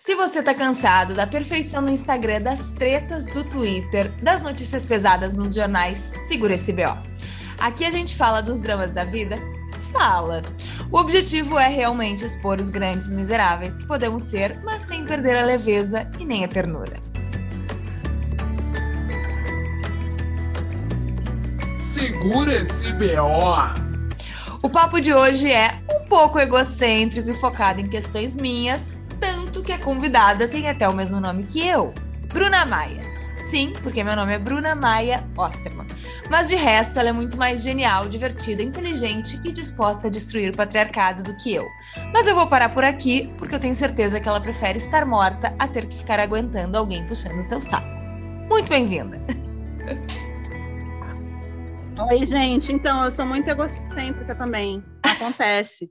[0.00, 5.34] Se você tá cansado da perfeição no Instagram, das tretas do Twitter, das notícias pesadas
[5.34, 6.96] nos jornais, segura esse BO.
[7.58, 9.36] Aqui a gente fala dos dramas da vida?
[9.92, 10.40] Fala!
[10.92, 15.44] O objetivo é realmente expor os grandes miseráveis que podemos ser, mas sem perder a
[15.44, 17.02] leveza e nem a ternura.
[21.80, 23.88] Segura esse BO!
[24.62, 29.02] O papo de hoje é um pouco egocêntrico e focado em questões minhas,
[29.48, 31.94] tanto que a convidada tem até o mesmo nome que eu,
[32.28, 33.00] Bruna Maia.
[33.38, 35.86] Sim, porque meu nome é Bruna Maia Osterman.
[36.28, 40.56] Mas de resto, ela é muito mais genial, divertida, inteligente e disposta a destruir o
[40.56, 41.64] patriarcado do que eu.
[42.12, 45.54] Mas eu vou parar por aqui, porque eu tenho certeza que ela prefere estar morta
[45.58, 47.88] a ter que ficar aguentando alguém puxando seu saco.
[48.50, 49.18] Muito bem-vinda!
[52.10, 52.70] Oi, gente.
[52.70, 54.84] Então, eu sou muito egocêntrica também.
[55.02, 55.90] Acontece.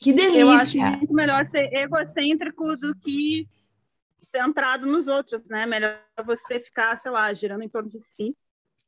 [0.00, 0.40] Que delícia!
[0.40, 3.48] Eu acho muito melhor ser egocêntrico do que
[4.20, 5.66] centrado nos outros, né?
[5.66, 8.36] Melhor você ficar, sei lá, girando em torno de si.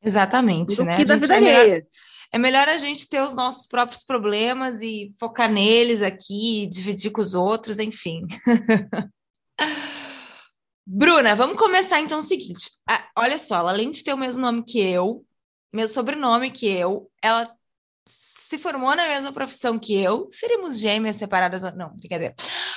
[0.01, 0.97] Exatamente, né?
[0.97, 1.83] Que da vida é melhor-.
[2.31, 7.21] É melhor a gente ter os nossos próprios problemas e focar neles aqui, dividir com
[7.21, 8.25] os outros, enfim.
[10.85, 12.71] Bruna, vamos começar então o seguinte.
[12.87, 15.25] Ah, olha só, ela, além de ter o mesmo nome que eu,
[15.73, 17.51] meu sobrenome que eu, ela
[18.57, 20.27] se formou na mesma profissão que eu.
[20.31, 21.61] Seríamos gêmeas separadas?
[21.75, 22.33] Não, brincadeira.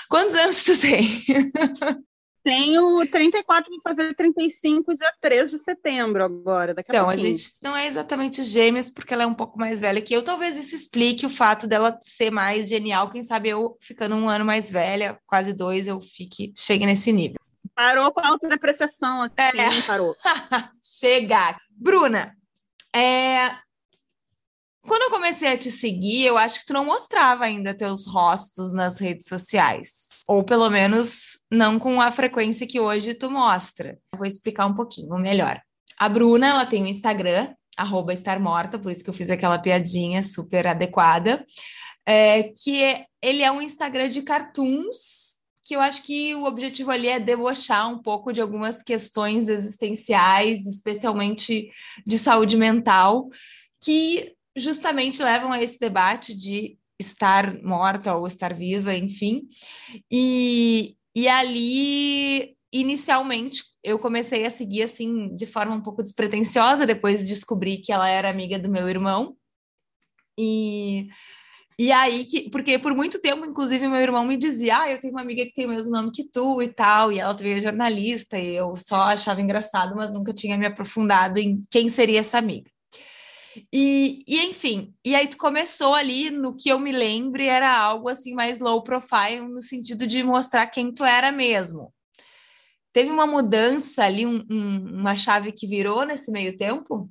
[0.08, 1.08] Quantos anos tu tem?
[2.44, 7.36] Tenho 34, vou fazer 35 dia 3 de setembro agora, daqui a Então, a pouquinho.
[7.36, 10.22] gente não é exatamente gêmeas, porque ela é um pouco mais velha que eu.
[10.22, 13.10] Talvez isso explique o fato dela ser mais genial.
[13.10, 17.36] Quem sabe eu, ficando um ano mais velha, quase dois, eu fique, chegue nesse nível.
[17.74, 19.82] Parou com a autodepreciação, assim, É.
[19.82, 20.16] parou.
[20.80, 21.58] Chegar.
[21.70, 22.34] Bruna,
[22.96, 23.50] é,
[24.88, 28.72] quando eu comecei a te seguir, eu acho que tu não mostrava ainda teus rostos
[28.72, 30.08] nas redes sociais.
[30.26, 33.98] Ou pelo menos não com a frequência que hoje tu mostra.
[34.16, 35.60] Vou explicar um pouquinho melhor.
[35.96, 39.58] A Bruna, ela tem um Instagram, arroba estar morta, por isso que eu fiz aquela
[39.58, 41.44] piadinha super adequada.
[42.10, 46.90] é, que é- ele é um Instagram de cartoons, que eu acho que o objetivo
[46.90, 51.70] ali é debochar um pouco de algumas questões existenciais, especialmente
[52.06, 53.28] de saúde mental,
[53.84, 59.48] que justamente levam a esse debate de estar morta ou estar viva, enfim.
[60.10, 67.28] E, e ali, inicialmente, eu comecei a seguir assim de forma um pouco despretensiosa, depois
[67.28, 69.36] descobri que ela era amiga do meu irmão.
[70.38, 71.08] E
[71.80, 75.12] e aí, que, porque por muito tempo, inclusive, meu irmão me dizia: Ah, eu tenho
[75.14, 77.60] uma amiga que tem o mesmo nome que tu e tal, e ela também é
[77.60, 82.36] jornalista, e eu só achava engraçado, mas nunca tinha me aprofundado em quem seria essa
[82.36, 82.68] amiga.
[83.72, 88.08] E, e enfim, e aí tu começou ali, no que eu me lembre, era algo
[88.08, 91.92] assim mais low profile, no sentido de mostrar quem tu era mesmo.
[92.92, 97.10] Teve uma mudança ali, um- um- uma chave que virou nesse meio tempo?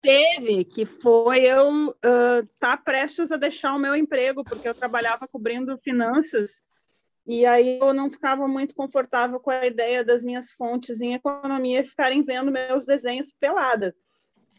[0.00, 1.94] Teve, que foi eu
[2.44, 6.62] estar prestes a deixar o meu emprego, porque eu trabalhava cobrindo finanças,
[7.26, 11.84] e aí eu não ficava muito confortável com a ideia das minhas fontes em economia
[11.84, 13.94] ficarem vendo meus desenhos pelada.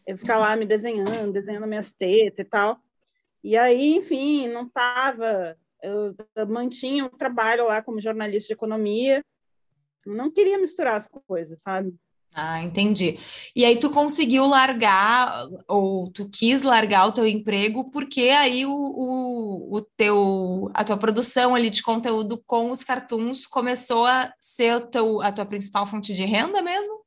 [0.09, 2.80] Eu ficar lá me desenhando, desenhando minhas tetas e tal.
[3.44, 5.56] E aí, enfim, não estava.
[5.84, 6.16] Eu,
[6.47, 9.24] mantinha o trabalho lá como jornalista de economia,
[10.03, 11.94] não queria misturar as coisas, sabe?
[12.34, 13.20] Ah, entendi.
[13.56, 18.72] E aí tu conseguiu largar, ou tu quis largar o teu emprego, porque aí o,
[18.72, 24.76] o, o teu, a tua produção ali de conteúdo com os cartoons começou a ser
[24.76, 26.99] o teu, a tua principal fonte de renda mesmo?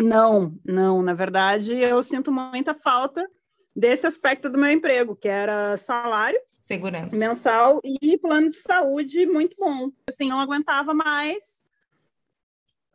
[0.00, 1.02] Não, não.
[1.02, 3.28] Na verdade, eu sinto muita falta
[3.74, 7.16] desse aspecto do meu emprego, que era salário Segurança.
[7.16, 9.90] mensal e plano de saúde muito bom.
[10.08, 11.62] Assim, não aguentava mais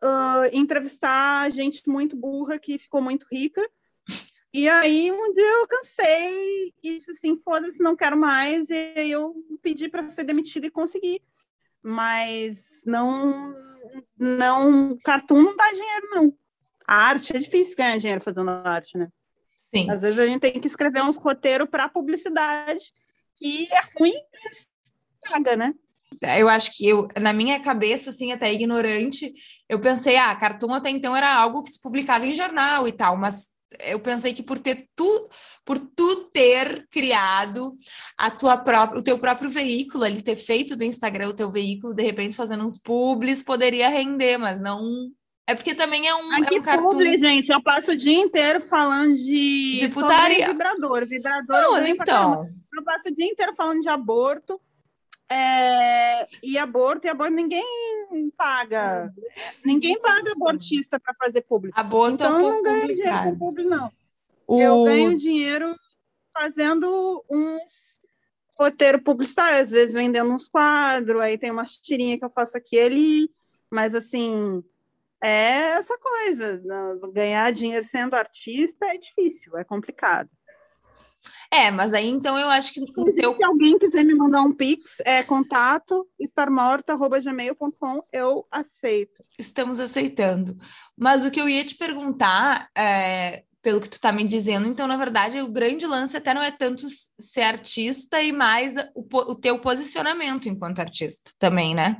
[0.02, 3.62] ah, entrevistar gente muito burra que ficou muito rica.
[4.54, 8.70] E aí, um dia eu cansei e disse assim, foda-se, não quero mais.
[8.70, 11.22] E aí eu pedi para ser demitida e consegui.
[11.82, 13.54] Mas não,
[14.18, 16.38] não, cartoon não dá dinheiro, não.
[16.88, 19.10] A arte é difícil ganhar dinheiro fazendo arte, né?
[19.74, 19.92] Sim.
[19.92, 22.94] Às vezes a gente tem que escrever uns roteiros para publicidade,
[23.36, 24.14] que é ruim,
[24.44, 24.68] mas
[25.30, 25.74] paga, né?
[26.38, 29.32] Eu acho que eu, na minha cabeça, assim, até ignorante,
[29.68, 33.18] eu pensei, ah, cartoon até então era algo que se publicava em jornal e tal,
[33.18, 33.48] mas
[33.80, 35.30] eu pensei que por ter tu,
[35.66, 37.76] por tu ter criado
[38.18, 41.94] a tua própria, o teu próprio veículo ali, ter feito do Instagram o teu veículo,
[41.94, 45.12] de repente fazendo uns publis, poderia render, mas não.
[45.50, 46.90] É porque também é um, é Aqui um cartoon.
[46.90, 50.48] publi, gente, eu passo o dia inteiro falando de, De putaria.
[50.48, 52.50] vibrador, vibrador Não, eu então.
[52.74, 54.60] Eu passo o dia inteiro falando de aborto,
[55.30, 57.64] É, e aborto, e aborto ninguém
[58.38, 59.12] paga.
[59.64, 61.78] Ninguém paga abortista para fazer público.
[61.80, 63.30] Aborto então, é um eu não ganho dinheiro complicado.
[63.32, 63.92] com público, não.
[64.48, 65.76] O- Eu ganho dinheiro
[66.34, 67.62] fazendo uns
[68.60, 72.76] roteiro publicitário, às vezes vendendo uns quadros, aí tem umas tirinhas que eu faço aqui
[72.76, 73.32] e ali,
[73.70, 74.64] mas assim,
[75.22, 76.62] é essa coisa,
[77.14, 80.30] ganhar dinheiro sendo artista é difícil, é complicado.
[81.52, 82.82] É, mas aí então eu acho que
[83.12, 89.24] se alguém quiser me mandar um pix, é contato estarmorta.gmail.com, eu aceito.
[89.40, 90.58] estamos aceitando.
[90.96, 94.88] Mas o que eu ia te perguntar, é, pelo que tu tá me dizendo, então,
[94.88, 96.88] na verdade, o grande lance até não é tanto
[97.20, 101.98] ser artista e mais o, o teu posicionamento enquanto artista também, né?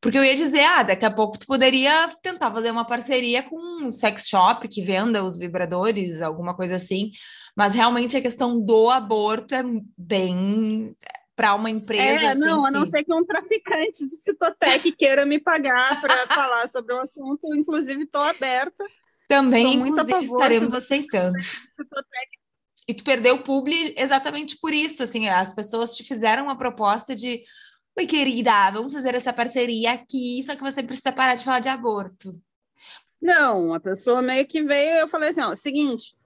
[0.00, 3.84] Porque eu ia dizer, ah, daqui a pouco tu poderia tentar fazer uma parceria com
[3.84, 7.10] um sex shop que venda os vibradores, alguma coisa assim.
[7.54, 9.62] Mas realmente a questão do aborto é
[9.98, 10.96] bem
[11.36, 12.24] para uma empresa.
[12.24, 12.92] É, assim, não, a não sim.
[12.92, 18.04] ser que um traficante de Citotec queira me pagar para falar sobre o assunto, inclusive
[18.04, 18.82] estou aberta.
[19.30, 21.38] Também, inclusive, favor, estaremos aceitando.
[22.88, 27.14] E tu perdeu o publi exatamente por isso, assim, as pessoas te fizeram uma proposta
[27.14, 27.44] de,
[27.96, 31.68] oi querida, vamos fazer essa parceria aqui, só que você precisa parar de falar de
[31.68, 32.42] aborto.
[33.22, 36.16] Não, a pessoa meio que veio, eu falei assim, ó, seguinte,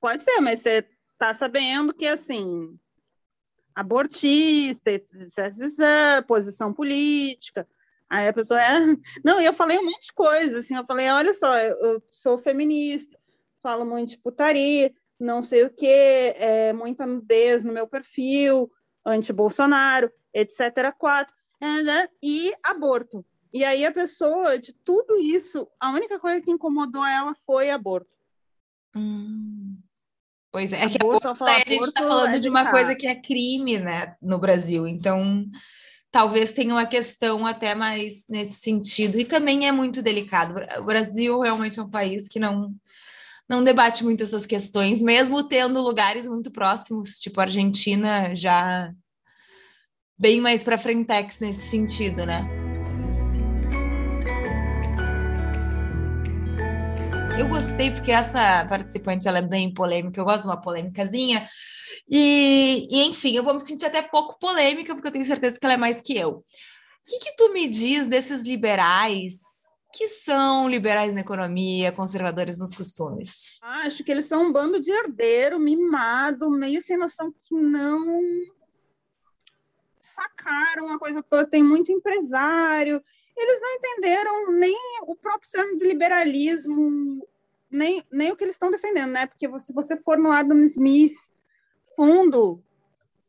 [0.00, 0.88] pode ser, mas você
[1.18, 2.74] tá sabendo que, assim,
[3.74, 4.90] abortista,
[6.26, 7.68] posição política,
[8.08, 8.78] aí a pessoa é...
[9.24, 12.38] Não, e eu falei um monte de coisa, assim, eu falei, olha só, eu, sou
[12.38, 13.18] feminista,
[13.62, 18.70] falo muito de putaria, não sei o que, é, muita nudez no meu perfil,
[19.04, 23.24] anti-Bolsonaro, etc, quatro, é, né, e aborto.
[23.52, 28.10] E aí a pessoa, de tudo isso, a única coisa que incomodou ela foi aborto.
[28.94, 29.78] Hum.
[30.50, 32.70] Pois é, é que Aborto, aborto, fala, a gente tá aborto falando é de uma
[32.70, 35.46] coisa que é crime, né, no Brasil, então
[36.10, 40.54] talvez tenha uma questão até mais nesse sentido, e também é muito delicado.
[40.80, 42.74] O Brasil realmente é um país que não
[43.48, 48.92] não debate muito essas questões, mesmo tendo lugares muito próximos, tipo a Argentina, já
[50.18, 52.67] bem mais para frentex nesse sentido, né?
[57.38, 61.48] Eu gostei porque essa participante ela é bem polêmica, eu gosto de uma polêmicazinha.
[62.10, 65.64] E, e, enfim, eu vou me sentir até pouco polêmica, porque eu tenho certeza que
[65.64, 66.38] ela é mais que eu.
[66.38, 66.44] O
[67.06, 69.38] que, que tu me diz desses liberais
[69.92, 73.60] que são liberais na economia, conservadores nos costumes?
[73.62, 78.20] Acho que eles são um bando de herdeiro, mimado, meio sem noção que não
[80.02, 81.46] sacaram a coisa toda.
[81.46, 83.00] Tem muito empresário.
[83.38, 87.24] Eles não entenderam nem o próprio sistema de liberalismo,
[87.70, 89.26] nem, nem o que eles estão defendendo, né?
[89.26, 91.16] Porque se você for no Adam Smith
[91.94, 92.60] fundo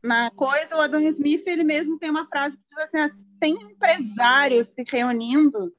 [0.01, 3.09] na coisa, o Adam Smith ele mesmo tem uma frase que diz assim: ah,
[3.39, 5.71] tem empresários se reunindo,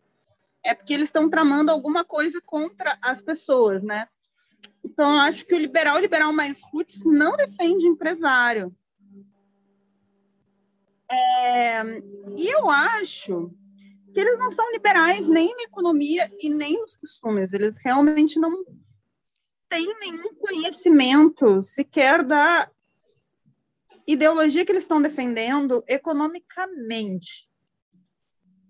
[0.63, 4.07] é porque eles estão tramando alguma coisa contra as pessoas, né?
[4.85, 8.75] Então, eu acho que o liberal, o liberal mais roots, não defende empresário.
[11.11, 11.83] É,
[12.37, 13.53] e eu acho
[14.13, 17.53] que eles não são liberais nem na economia e nem nos costumes.
[17.53, 18.65] Eles realmente não
[19.69, 22.71] têm nenhum conhecimento sequer da
[24.07, 27.49] ideologia que eles estão defendendo economicamente.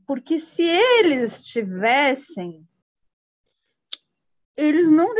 [0.07, 2.69] Porque se eles tivessem,
[4.57, 5.15] eles não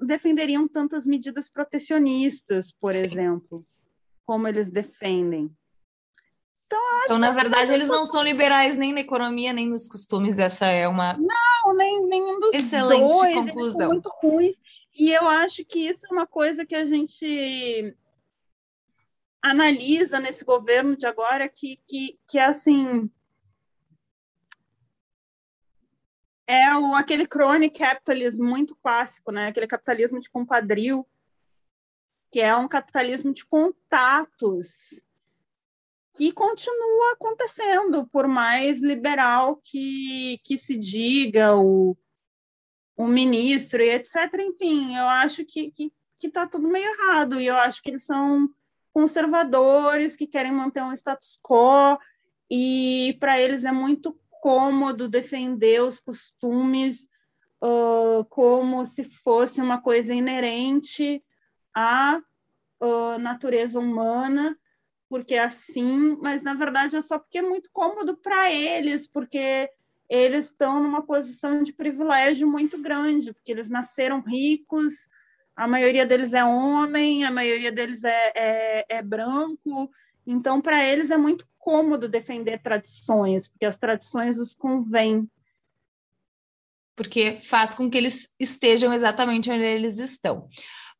[0.00, 3.00] defenderiam tantas medidas protecionistas, por Sim.
[3.00, 3.66] exemplo,
[4.24, 5.50] como eles defendem.
[7.04, 10.38] Então, na verdade, eles não são liberais nem na economia, nem nos costumes.
[10.38, 11.14] Essa é uma.
[11.14, 13.78] Não, nem, nenhum dos Excelente dois, conclusão.
[13.78, 14.56] são muito ruins.
[14.94, 17.96] E eu acho que isso é uma coisa que a gente
[19.42, 23.10] analisa nesse governo de agora, que, que, que é assim.
[26.46, 29.48] É o, aquele crony capitalismo muito clássico, né?
[29.48, 31.06] Aquele capitalismo de compadrio,
[32.30, 35.00] que é um capitalismo de contatos,
[36.18, 41.96] que continua acontecendo, por mais liberal que, que se diga o,
[42.96, 44.16] o ministro e etc.
[44.40, 45.72] Enfim, eu acho que
[46.18, 48.48] que está tudo meio errado, e eu acho que eles são
[48.92, 51.96] conservadores, que querem manter um status quo,
[52.50, 57.08] e para eles é muito cômodo defender os costumes
[57.62, 61.22] uh, como se fosse uma coisa inerente
[61.72, 62.20] à
[62.80, 64.58] uh, natureza humana,
[65.08, 69.70] porque é assim, mas na verdade é só porque é muito cômodo para eles, porque
[70.08, 74.94] eles estão numa posição de privilégio muito grande, porque eles nasceram ricos,
[75.58, 79.90] a maioria deles é homem, a maioria deles é, é, é branco,
[80.26, 85.28] Então, para eles é muito cômodo defender tradições, porque as tradições os convêm.
[86.94, 90.48] Porque faz com que eles estejam exatamente onde eles estão.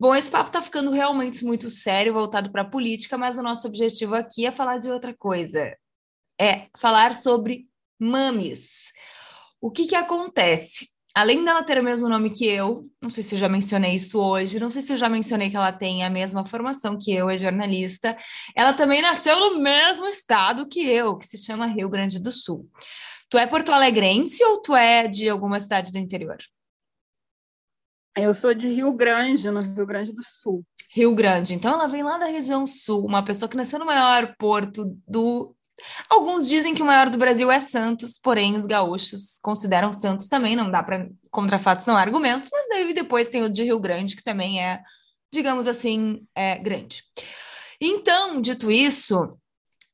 [0.01, 3.67] Bom, esse papo está ficando realmente muito sério, voltado para a política, mas o nosso
[3.67, 5.77] objetivo aqui é falar de outra coisa.
[6.41, 7.67] É falar sobre
[7.99, 8.69] mames.
[9.61, 10.87] O que, que acontece?
[11.13, 14.21] Além dela ter o mesmo nome que eu, não sei se eu já mencionei isso
[14.21, 17.29] hoje, não sei se eu já mencionei que ela tem a mesma formação que eu,
[17.29, 18.17] é jornalista,
[18.55, 22.71] ela também nasceu no mesmo estado que eu, que se chama Rio Grande do Sul.
[23.29, 26.39] Tu é porto-alegrense ou tu é de alguma cidade do interior?
[28.21, 30.65] Eu sou de Rio Grande, no Rio Grande do Sul.
[30.91, 31.55] Rio Grande.
[31.55, 35.55] Então ela vem lá da região sul, uma pessoa que nasceu no maior porto do.
[36.11, 40.57] Alguns dizem que o maior do Brasil é Santos, porém os gaúchos consideram Santos também,
[40.57, 43.79] não dá para contra fatos não há argumentos, mas daí depois tem o de Rio
[43.79, 44.83] Grande, que também é,
[45.33, 47.05] digamos assim, é grande.
[47.81, 49.39] Então, dito isso,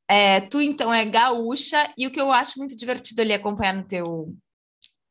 [0.08, 3.84] é, tu então é gaúcha, e o que eu acho muito divertido ali acompanhar no
[3.84, 4.34] teu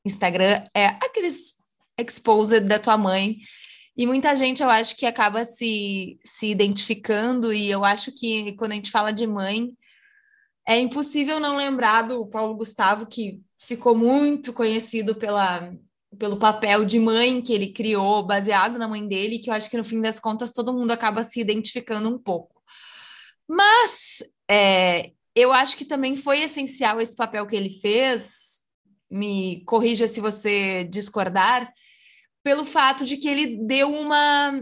[0.04, 1.63] Instagram é aqueles
[1.98, 3.38] exposed da tua mãe.
[3.96, 8.72] E muita gente, eu acho que acaba se, se identificando, e eu acho que quando
[8.72, 9.72] a gente fala de mãe,
[10.68, 15.72] é impossível não lembrar do Paulo Gustavo, que ficou muito conhecido pela,
[16.18, 19.78] pelo papel de mãe que ele criou, baseado na mãe dele, que eu acho que
[19.78, 22.62] no fim das contas todo mundo acaba se identificando um pouco.
[23.48, 28.64] Mas é, eu acho que também foi essencial esse papel que ele fez,
[29.12, 31.72] me corrija se você discordar,
[32.44, 34.54] pelo fato de que ele deu uma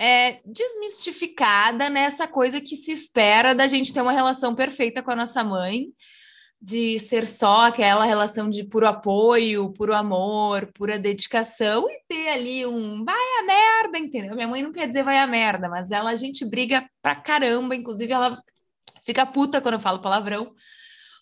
[0.00, 5.16] é, desmistificada nessa coisa que se espera da gente ter uma relação perfeita com a
[5.16, 5.88] nossa mãe,
[6.60, 12.66] de ser só aquela relação de puro apoio, puro amor, pura dedicação e ter ali
[12.66, 14.34] um vai a merda, entendeu?
[14.34, 17.76] Minha mãe não quer dizer vai a merda, mas ela a gente briga pra caramba,
[17.76, 18.42] inclusive ela
[19.02, 20.52] fica puta quando eu falo palavrão,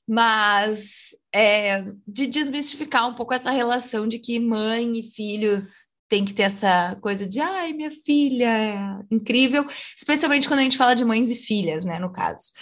[0.08, 6.32] mas é, de desmistificar um pouco essa relação de que mãe e filhos tem que
[6.32, 11.04] ter essa coisa de ai, minha filha é incrível, especialmente quando a gente fala de
[11.04, 12.52] mães e filhas, né, no caso.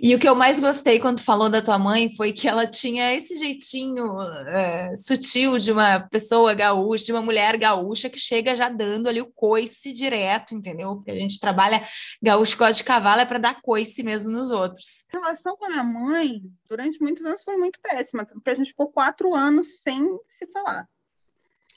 [0.00, 3.14] E o que eu mais gostei quando falou da tua mãe foi que ela tinha
[3.14, 8.68] esse jeitinho é, sutil de uma pessoa gaúcha, de uma mulher gaúcha que chega já
[8.68, 10.96] dando ali o coice direto, entendeu?
[10.96, 11.86] Porque a gente trabalha
[12.22, 15.04] gaúcho gosta de cavalo é para dar coice mesmo nos outros.
[15.14, 18.70] A relação com a minha mãe durante muitos anos foi muito péssima, porque a gente
[18.70, 20.88] ficou quatro anos sem se falar.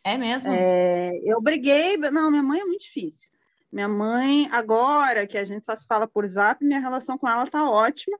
[0.09, 0.51] É mesmo?
[0.51, 1.95] É, eu briguei.
[1.97, 3.29] Não, minha mãe é muito difícil.
[3.71, 7.45] Minha mãe, agora que a gente só se fala por zap, minha relação com ela
[7.45, 8.17] tá ótima,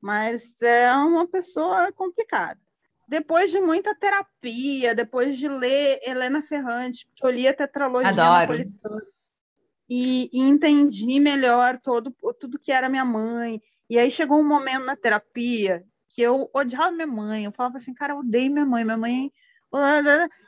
[0.00, 2.58] mas é uma pessoa complicada.
[3.06, 8.64] Depois de muita terapia, depois de ler Helena Ferrante, porque eu li a tetralogia Adoro.
[9.88, 13.60] e, e entendi melhor todo, tudo que era minha mãe.
[13.90, 17.44] E aí chegou um momento na terapia que eu odiava minha mãe.
[17.44, 18.82] Eu falava assim, cara, eu odeio minha mãe.
[18.82, 19.32] Minha mãe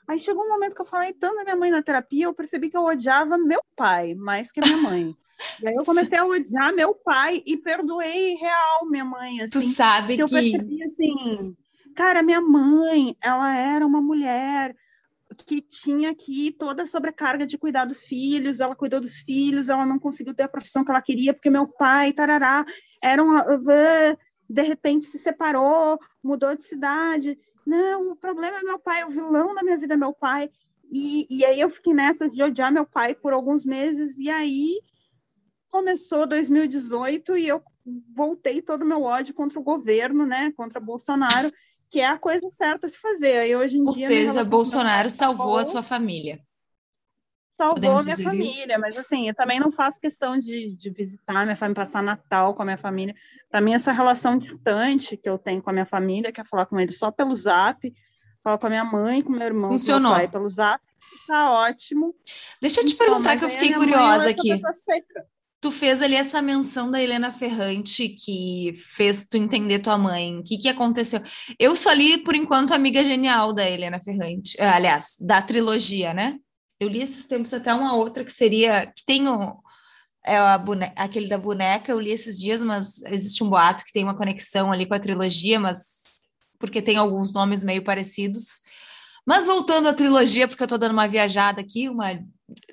[0.09, 2.71] Aí chegou um momento que eu falei tanto da minha mãe na terapia, eu percebi
[2.71, 5.15] que eu odiava meu pai mais que a minha mãe.
[5.63, 9.43] E aí eu comecei a odiar meu pai e perdoei real minha mãe.
[9.43, 10.23] Assim, tu sabe que.
[10.23, 11.57] Eu percebi assim,
[11.95, 14.75] cara, minha mãe, ela era uma mulher
[15.47, 19.85] que tinha aqui toda a sobrecarga de cuidar dos filhos, ela cuidou dos filhos, ela
[19.85, 22.65] não conseguiu ter a profissão que ela queria, porque meu pai, tarará,
[23.03, 23.37] era um,
[24.49, 29.55] de repente se separou, mudou de cidade, não, o problema é meu pai, o vilão
[29.55, 30.51] da minha vida é meu pai.
[30.91, 34.81] E, e aí eu fiquei nessas de odiar meu pai por alguns meses, e aí
[35.71, 37.63] começou 2018 e eu
[38.17, 41.53] voltei todo o meu ódio contra o governo, né, contra Bolsonaro,
[41.91, 43.37] que é a coisa certa a se fazer.
[43.37, 46.41] Aí hoje em Ou dia, seja, Bolsonaro salvou a sua família.
[47.59, 48.81] Salvou a minha família, isso?
[48.81, 52.63] mas assim, eu também não faço questão de, de visitar minha família, passar Natal com
[52.63, 53.17] a minha família.
[53.51, 56.67] Para mim, essa relação distante que eu tenho com a minha família, que é falar
[56.67, 57.93] com eles só pelo zap,
[58.45, 60.13] falar com a minha mãe, com meu irmão, Funcionou.
[60.13, 60.81] com meu pai pelo zap,
[61.27, 62.15] tá ótimo.
[62.63, 64.57] Deixa eu te então, perguntar, que eu fiquei curiosa aqui.
[65.61, 70.39] Tu fez ali essa menção da Helena Ferrante que fez tu entender tua mãe.
[70.39, 71.21] O que, que aconteceu?
[71.59, 74.55] Eu só li, por enquanto, Amiga Genial da Helena Ferrante.
[74.61, 76.39] Eh, aliás, da trilogia, né?
[76.81, 78.87] Eu li esses tempos até uma outra que seria.
[78.87, 79.61] que tem o,
[80.25, 84.05] é boneca, aquele da boneca, eu li esses dias, mas existe um boato que tem
[84.05, 86.27] uma conexão ali com a trilogia, mas
[86.59, 88.61] porque tem alguns nomes meio parecidos.
[89.27, 92.23] Mas voltando à trilogia, porque eu estou dando uma viajada aqui, uma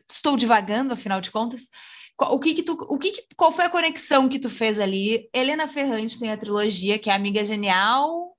[0.10, 1.70] estou divagando, afinal de contas.
[2.18, 5.30] O que que tu, o que, que qual foi a conexão que tu fez ali?
[5.34, 8.38] Helena Ferrante tem a trilogia, que é Amiga Genial.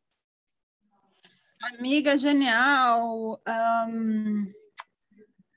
[1.60, 3.40] Amiga Genial.
[3.88, 4.46] Um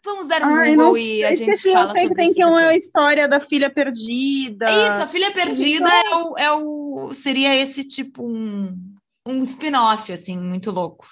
[0.09, 2.43] Vamos dar um Ai, Google e a gente esqueci, fala Eu sei que tem que
[2.43, 4.67] uma história da filha perdida.
[4.67, 8.75] É isso, a filha perdida é o, é o, seria esse tipo um,
[9.23, 11.07] um spin-off, assim, muito louco.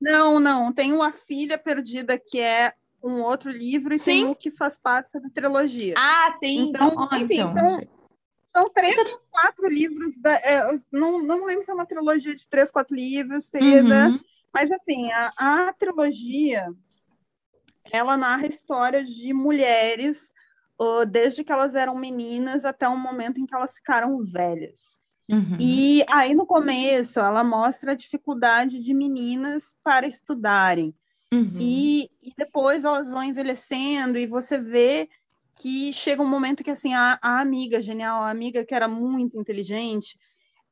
[0.00, 2.72] Não, não, tem uma filha perdida que é
[3.04, 4.10] um outro livro e Sim.
[4.10, 5.94] tem um que faz parte da trilogia.
[5.98, 6.70] Ah, tem.
[6.70, 7.80] Então, então enfim, então, são,
[8.56, 10.16] são três ou quatro livros.
[10.16, 14.18] Da, é, não, não lembro se é uma trilogia de três, quatro livros, teria, uhum.
[14.52, 16.68] mas assim, a, a trilogia
[17.92, 20.30] ela narra histórias de mulheres
[21.08, 24.98] desde que elas eram meninas até o momento em que elas ficaram velhas.
[25.30, 25.56] Uhum.
[25.60, 30.94] E aí no começo ela mostra a dificuldade de meninas para estudarem.
[31.32, 31.56] Uhum.
[31.60, 35.08] E, e, depois elas vão envelhecendo e você vê
[35.54, 39.38] que chega um momento que assim a, a amiga genial, a amiga que era muito
[39.38, 40.18] inteligente,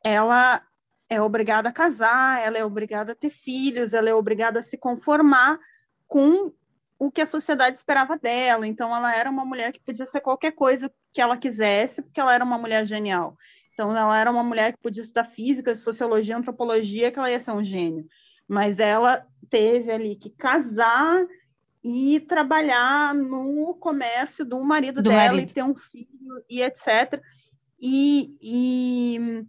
[0.03, 0.61] ela
[1.09, 4.77] é obrigada a casar, ela é obrigada a ter filhos, ela é obrigada a se
[4.77, 5.61] conformar
[6.09, 6.53] com
[6.99, 8.67] o que a sociedade esperava dela.
[8.67, 12.35] Então, ela era uma mulher que podia ser qualquer coisa que ela quisesse, porque ela
[12.35, 13.37] era uma mulher genial.
[13.73, 17.53] Então, ela era uma mulher que podia estudar física, sociologia, antropologia, que ela ia ser
[17.53, 18.05] um gênio.
[18.49, 21.25] Mas ela teve ali que casar
[21.85, 25.51] e trabalhar no comércio do marido do dela marido.
[25.51, 27.23] e ter um filho e etc.
[27.81, 29.45] E, e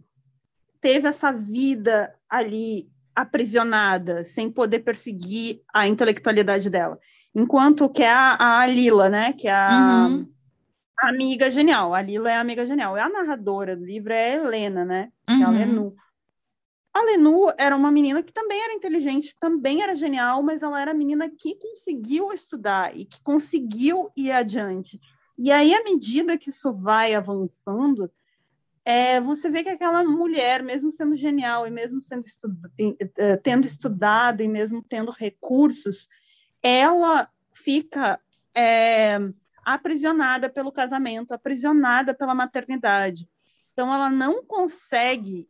[0.80, 6.98] teve essa vida ali aprisionada, sem poder perseguir a intelectualidade dela.
[7.34, 9.32] Enquanto que é a, a Lila, né?
[9.32, 10.28] Que é a, uhum.
[10.98, 11.94] a, amiga genial.
[11.94, 12.96] A Lila é a amiga genial.
[12.96, 15.12] E a narradora do livro é a Helena, né?
[15.28, 15.36] Uhum.
[15.36, 15.58] Que é a uhum.
[15.58, 15.96] Lenu.
[16.92, 20.90] A Lenu era uma menina que também era inteligente, também era genial, mas ela era
[20.90, 25.00] a menina que conseguiu estudar e que conseguiu ir adiante.
[25.38, 28.10] E aí, à medida que isso vai avançando,
[28.84, 32.48] é, você vê que aquela mulher, mesmo sendo genial e mesmo sendo estu
[33.16, 36.08] eh, tendo estudado e mesmo tendo recursos,
[36.62, 38.20] ela fica
[38.54, 39.18] é,
[39.64, 43.28] aprisionada pelo casamento, aprisionada pela maternidade.
[43.72, 45.48] Então, ela não consegue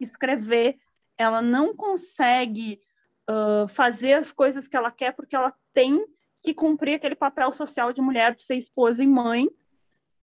[0.00, 0.78] escrever,
[1.16, 2.80] ela não consegue
[3.28, 6.04] uh, fazer as coisas que ela quer, porque ela tem
[6.42, 9.48] que cumprir aquele papel social de mulher, de ser esposa e mãe,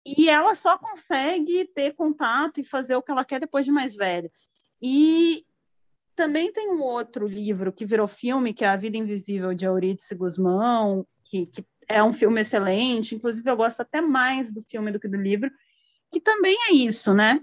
[0.05, 3.95] e ela só consegue ter contato e fazer o que ela quer depois de mais
[3.95, 4.29] velha.
[4.81, 5.45] E
[6.15, 10.15] também tem um outro livro que virou filme, que é A Vida Invisível, de Eurídice
[10.15, 14.99] Guzmão, que, que é um filme excelente, inclusive eu gosto até mais do filme do
[14.99, 15.52] que do livro,
[16.12, 17.41] que também é isso, né?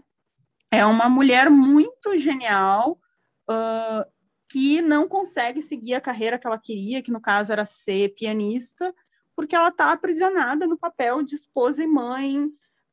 [0.71, 3.01] É uma mulher muito genial,
[3.51, 4.05] uh,
[4.49, 8.95] que não consegue seguir a carreira que ela queria, que no caso era ser pianista,
[9.35, 12.49] porque ela está aprisionada no papel de esposa e mãe,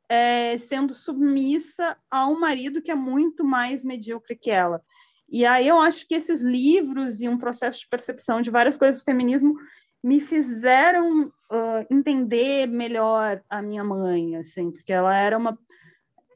[0.09, 4.81] é, sendo submissa a um marido que é muito mais medíocre que ela.
[5.29, 9.01] E aí eu acho que esses livros e um processo de percepção de várias coisas
[9.01, 9.55] do feminismo
[10.03, 15.57] me fizeram uh, entender melhor a minha mãe, assim, porque ela era uma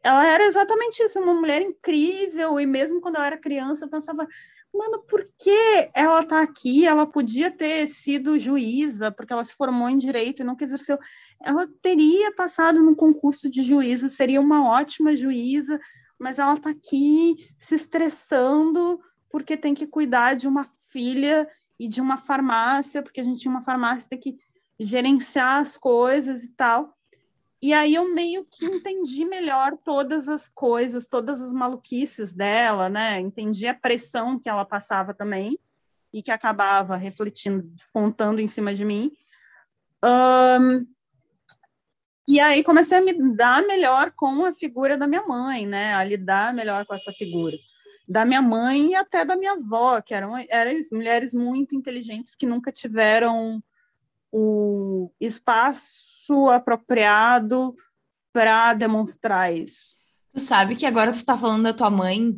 [0.04, 4.28] ela era exatamente isso, uma mulher incrível, e mesmo quando eu era criança, eu pensava,
[4.74, 6.88] mano, por que ela tá aqui?
[6.88, 10.98] Ela podia ter sido juíza, porque ela se formou em direito e nunca exerceu.
[11.40, 15.80] Ela teria passado no concurso de juíza, seria uma ótima juíza,
[16.22, 22.00] mas ela está aqui se estressando porque tem que cuidar de uma filha e de
[22.00, 24.38] uma farmácia, porque a gente tinha uma farmácia tem que
[24.80, 26.96] gerenciar as coisas e tal.
[27.60, 33.20] E aí eu meio que entendi melhor todas as coisas, todas as maluquices dela, né?
[33.20, 35.58] Entendi a pressão que ela passava também
[36.14, 39.12] e que acabava refletindo, despontando em cima de mim.
[40.04, 40.86] Um,
[42.32, 45.94] e aí comecei a me dar melhor com a figura da minha mãe, né?
[45.94, 47.58] A lidar melhor com essa figura.
[48.08, 52.46] Da minha mãe e até da minha avó, que eram, eram mulheres muito inteligentes que
[52.46, 53.62] nunca tiveram
[54.32, 57.76] o espaço apropriado
[58.32, 59.96] para demonstrar isso.
[60.34, 62.34] Tu sabe que agora tu está falando da tua mãe,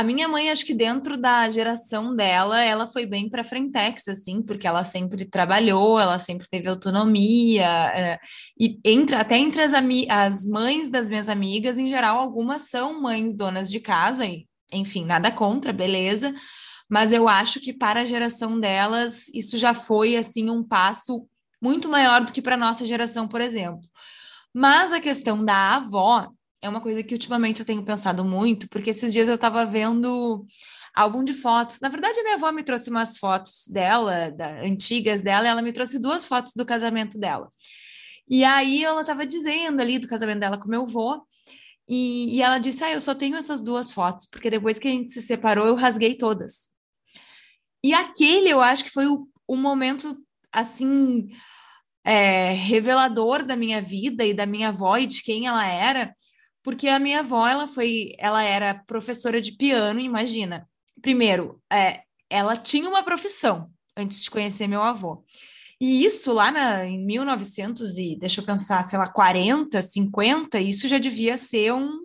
[0.00, 4.42] a minha mãe, acho que dentro da geração dela, ela foi bem para frentex, assim,
[4.42, 8.18] porque ela sempre trabalhou, ela sempre teve autonomia, é,
[8.58, 9.72] e entre, até entre as,
[10.08, 15.04] as mães das minhas amigas, em geral, algumas são mães donas de casa, e, enfim,
[15.04, 16.34] nada contra, beleza,
[16.88, 21.26] mas eu acho que para a geração delas, isso já foi, assim, um passo
[21.60, 23.82] muito maior do que para nossa geração, por exemplo.
[24.52, 26.30] Mas a questão da avó,
[26.62, 30.44] é uma coisa que ultimamente eu tenho pensado muito, porque esses dias eu estava vendo
[30.94, 31.80] álbum de fotos.
[31.80, 35.98] Na verdade, minha avó me trouxe umas fotos dela, da, antigas dela, ela me trouxe
[35.98, 37.50] duas fotos do casamento dela.
[38.28, 41.24] E aí ela estava dizendo ali do casamento dela com meu avô,
[41.88, 44.90] e, e ela disse: Ah, eu só tenho essas duas fotos, porque depois que a
[44.90, 46.70] gente se separou, eu rasguei todas.
[47.82, 50.16] E aquele eu acho que foi o, o momento
[50.52, 51.28] assim
[52.04, 56.14] é, revelador da minha vida e da minha avó e de quem ela era,
[56.62, 60.68] porque a minha avó ela foi, ela era professora de piano, imagina.
[61.00, 65.24] Primeiro, é, ela tinha uma profissão antes de conhecer meu avô.
[65.80, 70.86] E isso lá na, em 1900 e, deixa eu pensar, sei lá, 40, 50, isso
[70.86, 71.98] já devia ser um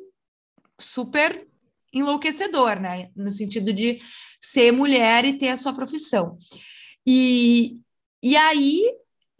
[0.79, 1.45] super
[1.93, 3.09] enlouquecedor, né?
[3.15, 4.01] No sentido de
[4.41, 6.37] ser mulher e ter a sua profissão.
[7.05, 7.81] E,
[8.23, 8.81] e aí,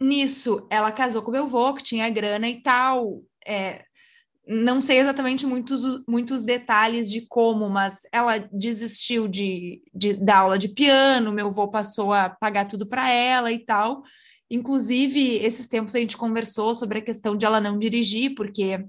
[0.00, 3.22] nisso, ela casou com meu avô, que tinha grana e tal.
[3.46, 3.86] É,
[4.46, 10.56] não sei exatamente muitos, muitos detalhes de como, mas ela desistiu de, de da aula
[10.56, 14.02] de piano, meu avô passou a pagar tudo para ela e tal.
[14.48, 18.86] Inclusive, esses tempos a gente conversou sobre a questão de ela não dirigir, porque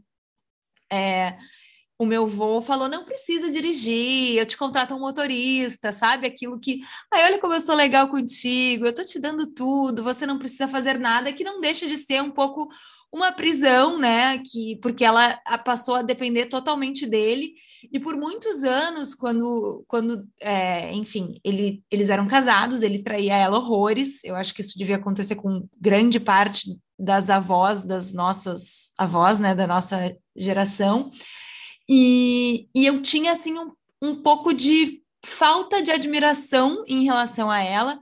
[0.91, 1.37] é,
[1.99, 6.27] o meu avô falou: não precisa dirigir, eu te contrato um motorista, sabe?
[6.27, 6.81] Aquilo que,
[7.11, 10.67] ai, olha como eu sou legal contigo, eu tô te dando tudo, você não precisa
[10.67, 12.69] fazer nada, que não deixa de ser um pouco
[13.11, 14.39] uma prisão, né?
[14.39, 17.53] Que, porque ela passou a depender totalmente dele.
[17.91, 23.57] E por muitos anos, quando, quando é, enfim, ele, eles eram casados, ele traía ela
[23.57, 24.23] horrores.
[24.23, 29.53] Eu acho que isso devia acontecer com grande parte das avós, das nossas avós, né,
[29.53, 31.11] da nossa geração.
[31.89, 33.71] E, e eu tinha, assim, um,
[34.01, 37.99] um pouco de falta de admiração em relação a ela,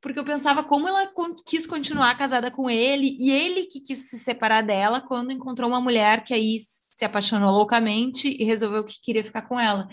[0.00, 1.10] porque eu pensava como ela
[1.44, 5.80] quis continuar casada com ele e ele que quis se separar dela quando encontrou uma
[5.80, 9.88] mulher que aí se apaixonou loucamente e resolveu que queria ficar com ela.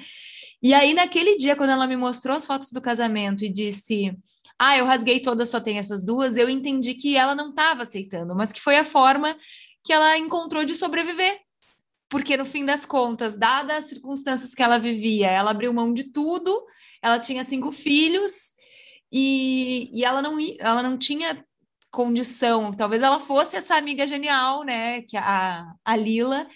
[0.61, 4.15] E aí, naquele dia, quando ela me mostrou as fotos do casamento e disse:
[4.57, 8.35] Ah, eu rasguei todas, só tem essas duas, eu entendi que ela não estava aceitando,
[8.35, 9.37] mas que foi a forma
[9.83, 11.39] que ela encontrou de sobreviver.
[12.09, 16.11] Porque, no fim das contas, dadas as circunstâncias que ela vivia, ela abriu mão de
[16.11, 16.65] tudo,
[17.01, 18.51] ela tinha cinco filhos
[19.11, 21.43] e, e ela, não, ela não tinha
[21.91, 22.71] condição.
[22.71, 25.01] Talvez ela fosse essa amiga genial, né?
[25.01, 26.47] Que a, a Lila.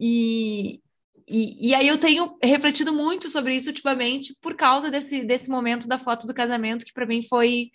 [0.00, 0.80] E,
[1.28, 5.88] e, e, aí eu tenho refletido muito sobre isso ultimamente por causa desse, desse momento
[5.88, 7.70] da foto do casamento, que para mim foi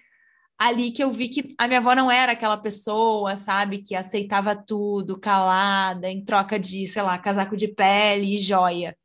[0.61, 4.55] ali que eu vi que a minha avó não era aquela pessoa, sabe, que aceitava
[4.55, 8.95] tudo, calada, em troca de, sei lá, casaco de pele e joia.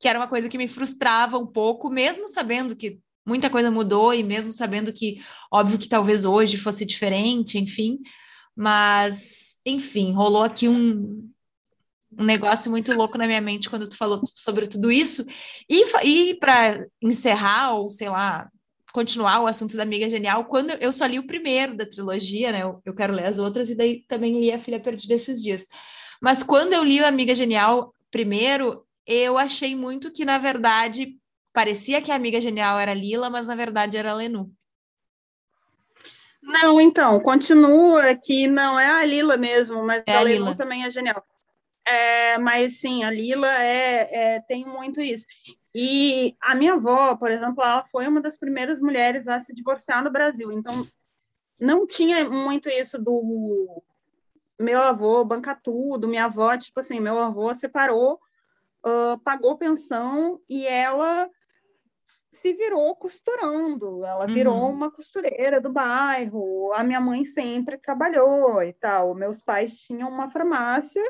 [0.00, 4.12] Que era uma coisa que me frustrava um pouco, mesmo sabendo que muita coisa mudou
[4.12, 8.00] e mesmo sabendo que, óbvio que talvez hoje fosse diferente, enfim,
[8.56, 11.30] mas, enfim, rolou aqui um,
[12.18, 15.24] um negócio muito louco na minha mente quando tu falou sobre tudo isso.
[15.70, 18.50] E, e para encerrar, ou sei lá,
[18.96, 22.62] continuar o assunto da Amiga Genial, quando eu só li o primeiro da trilogia, né?
[22.62, 25.68] Eu, eu quero ler as outras, e daí também li A Filha Perdida esses dias.
[26.18, 31.18] Mas quando eu li a Amiga Genial primeiro, eu achei muito que, na verdade,
[31.52, 34.50] parecia que a amiga genial era Lila, mas na verdade era a Lenu.
[36.42, 40.56] Não, então, continua que não é a Lila mesmo, mas é a, a Lenu Lila.
[40.56, 41.22] também é genial.
[41.86, 45.26] É, mas sim, a Lila é, é, tem muito isso.
[45.78, 50.02] E a minha avó, por exemplo, ela foi uma das primeiras mulheres a se divorciar
[50.02, 50.50] no Brasil.
[50.50, 50.88] Então,
[51.60, 53.82] não tinha muito isso do
[54.58, 58.18] meu avô bancar tudo, minha avó, tipo assim, meu avô separou,
[58.86, 61.28] uh, pagou pensão e ela
[62.32, 64.70] se virou costurando, ela virou uhum.
[64.70, 66.72] uma costureira do bairro.
[66.72, 69.14] A minha mãe sempre trabalhou e tal.
[69.14, 71.02] Meus pais tinham uma farmácia,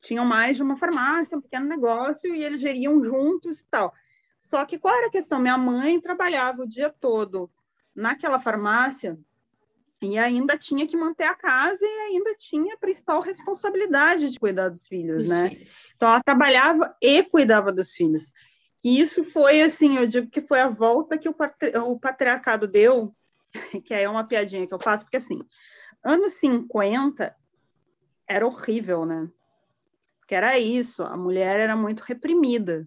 [0.00, 3.92] tinham mais de uma farmácia, um pequeno negócio, e eles geriam juntos e tal.
[4.38, 5.38] Só que qual era a questão?
[5.38, 7.50] Minha mãe trabalhava o dia todo
[7.94, 9.18] naquela farmácia
[10.00, 14.68] e ainda tinha que manter a casa e ainda tinha a principal responsabilidade de cuidar
[14.68, 15.50] dos filhos, né?
[15.96, 18.32] Então ela trabalhava e cuidava dos filhos.
[18.82, 22.68] E isso foi assim, eu digo que foi a volta que o, patri o patriarcado
[22.68, 23.14] deu,
[23.84, 25.40] que aí é uma piadinha que eu faço, porque assim,
[26.04, 27.34] anos 50
[28.26, 29.28] era horrível, né?
[30.28, 32.86] Porque era isso, a mulher era muito reprimida.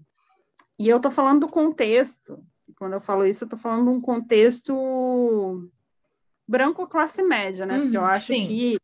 [0.78, 2.38] E eu tô falando do contexto,
[2.78, 5.68] quando eu falo isso, eu tô falando de um contexto
[6.48, 7.80] branco classe média, né?
[7.80, 8.46] Porque eu uhum, acho sim.
[8.46, 8.78] que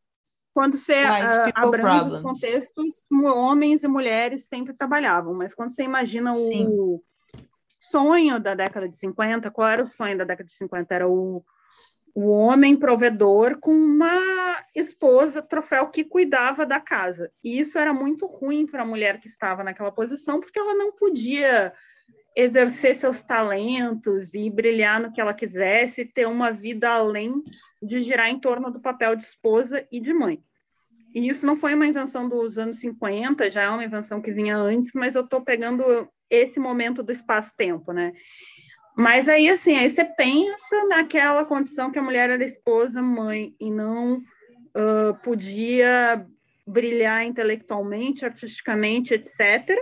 [0.56, 5.84] quando você right, uh, abrange os contextos, homens e mulheres sempre trabalhavam, mas quando você
[5.84, 6.66] imagina Sim.
[6.68, 7.04] o
[7.80, 10.96] sonho da década de 50, qual era o sonho da década de 50?
[10.96, 11.46] Era o,
[12.20, 17.32] o homem provedor com uma esposa, troféu, que cuidava da casa.
[17.44, 20.92] E isso era muito ruim para a mulher que estava naquela posição, porque ela não
[20.92, 21.72] podia
[22.36, 27.44] exercer seus talentos e brilhar no que ela quisesse, ter uma vida além
[27.84, 30.42] de girar em torno do papel de esposa e de mãe.
[31.14, 34.58] E isso não foi uma invenção dos anos 50, já é uma invenção que vinha
[34.58, 38.12] antes, mas eu estou pegando esse momento do espaço-tempo, né?
[38.98, 43.70] Mas aí, assim, aí você pensa naquela condição que a mulher era esposa, mãe, e
[43.70, 46.26] não uh, podia
[46.66, 49.78] brilhar intelectualmente, artisticamente, etc.,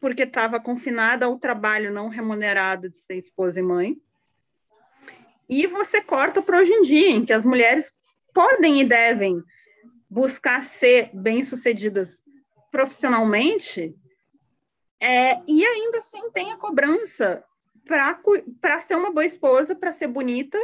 [0.00, 3.96] porque estava confinada ao trabalho não remunerado de ser esposa e mãe.
[5.48, 7.94] E você corta para hoje em dia, em que as mulheres
[8.34, 9.40] podem e devem
[10.10, 12.24] buscar ser bem-sucedidas
[12.72, 13.94] profissionalmente,
[15.00, 17.44] é, e ainda assim tem a cobrança
[17.88, 20.58] para ser uma boa esposa, para ser bonita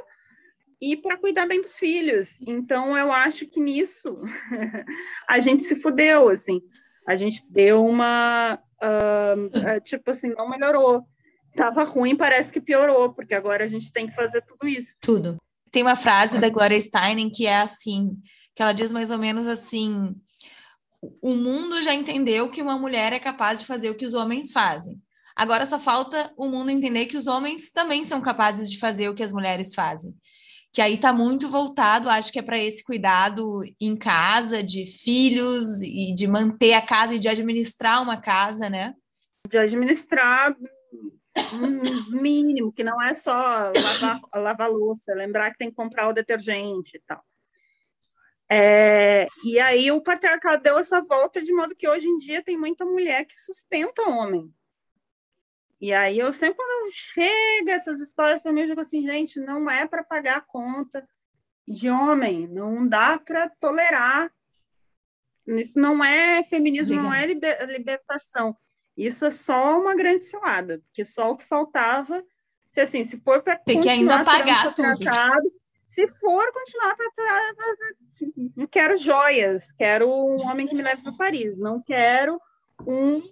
[0.80, 2.28] e para cuidar bem dos filhos.
[2.46, 4.16] Então, eu acho que nisso
[5.26, 6.60] a gente se fudeu, assim.
[7.06, 8.58] A gente deu uma.
[8.82, 11.02] Uh, tipo assim, não melhorou.
[11.56, 14.96] Tava ruim, parece que piorou, porque agora a gente tem que fazer tudo isso.
[15.00, 15.38] Tudo.
[15.70, 18.16] Tem uma frase da Gloria Steinem que é assim,
[18.54, 20.14] que ela diz mais ou menos assim:
[21.22, 24.52] o mundo já entendeu que uma mulher é capaz de fazer o que os homens
[24.52, 25.00] fazem.
[25.36, 29.14] Agora só falta o mundo entender que os homens também são capazes de fazer o
[29.14, 30.14] que as mulheres fazem.
[30.72, 35.82] Que aí está muito voltado, acho que é para esse cuidado em casa, de filhos
[35.82, 38.94] e de manter a casa e de administrar uma casa, né?
[39.48, 40.54] De administrar
[41.52, 46.12] um mínimo, que não é só lavar, lavar louça, lembrar que tem que comprar o
[46.12, 47.24] detergente e tal.
[48.48, 52.56] É, e aí o patriarcado deu essa volta de modo que hoje em dia tem
[52.56, 54.52] muita mulher que sustenta o homem.
[55.80, 59.70] E aí eu sempre, quando chega essas histórias para mim, eu digo assim, gente, não
[59.70, 61.06] é para pagar a conta
[61.66, 64.30] de homem, não dá para tolerar.
[65.46, 68.56] Isso não é feminismo, não é liber, libertação.
[68.96, 72.22] Isso é só uma grande cilada, porque só o que faltava,
[72.68, 74.96] se assim, se for para tem que ainda pagar tudo.
[74.98, 75.50] Tratado,
[75.90, 77.10] se for continuar para
[78.70, 82.40] quero joias, quero um homem que me leve para Paris, não quero
[82.86, 83.22] um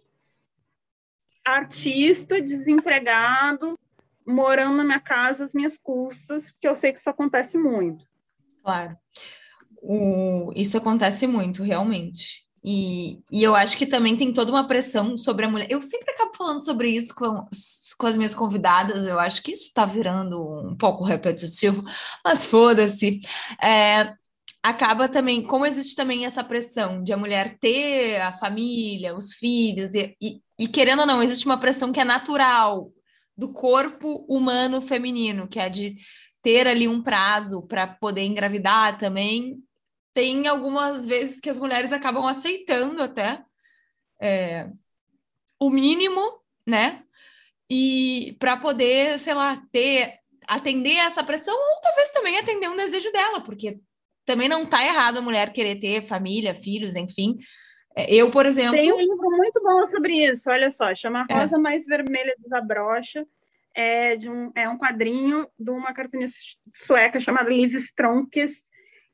[1.45, 3.79] artista desempregado
[4.27, 8.07] morando na minha casa às minhas custas, porque eu sei que isso acontece muito.
[8.63, 8.97] Claro.
[9.83, 12.47] O, isso acontece muito, realmente.
[12.65, 15.67] E, e eu acho que também tem toda uma pressão sobre a mulher.
[15.69, 17.45] Eu sempre acabo falando sobre isso com,
[17.99, 21.85] com as minhas convidadas, eu acho que isso está virando um pouco repetitivo,
[22.25, 23.21] mas foda-se.
[23.63, 24.15] É,
[24.63, 29.93] acaba também, como existe também essa pressão de a mulher ter a família, os filhos,
[29.95, 32.93] e, e, e querendo ou não, existe uma pressão que é natural
[33.37, 35.97] do corpo humano feminino, que é de
[36.41, 39.57] ter ali um prazo para poder engravidar também.
[40.15, 43.45] Tem algumas vezes que as mulheres acabam aceitando até
[44.21, 44.71] é,
[45.59, 46.21] o mínimo,
[46.65, 47.03] né?
[47.69, 53.11] E para poder, sei lá, ter atender essa pressão ou talvez também atender um desejo
[53.11, 53.81] dela, porque
[54.25, 57.37] também não está errado a mulher querer ter família, filhos, enfim.
[57.95, 58.73] É, eu, por exemplo.
[58.73, 61.35] Tem um livro muito bom sobre isso, olha só, chama é.
[61.35, 61.59] Rosa é.
[61.59, 63.27] Mais Vermelha Desabrocha.
[63.75, 66.39] É, de um, é um quadrinho de uma cartunista
[66.75, 68.65] sueca chamada Liv Stromkist,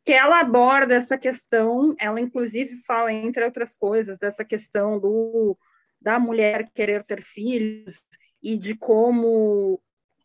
[0.04, 5.56] que ela aborda essa questão, ela inclusive fala, entre outras coisas, dessa questão do,
[6.00, 8.02] da mulher querer ter filhos
[8.42, 9.80] e de como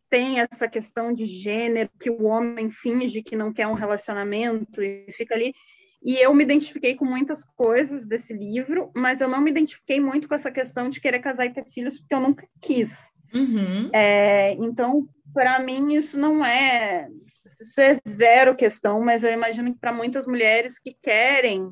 [0.10, 5.12] tem essa questão de gênero, que o homem finge que não quer um relacionamento e
[5.12, 5.54] fica ali.
[6.04, 10.28] E eu me identifiquei com muitas coisas desse livro, mas eu não me identifiquei muito
[10.28, 12.94] com essa questão de querer casar e ter filhos, porque eu nunca quis.
[13.34, 13.90] Uhum.
[13.94, 17.08] É, então, para mim, isso não é.
[17.62, 21.70] Isso é zero questão, mas eu imagino que para muitas mulheres que querem,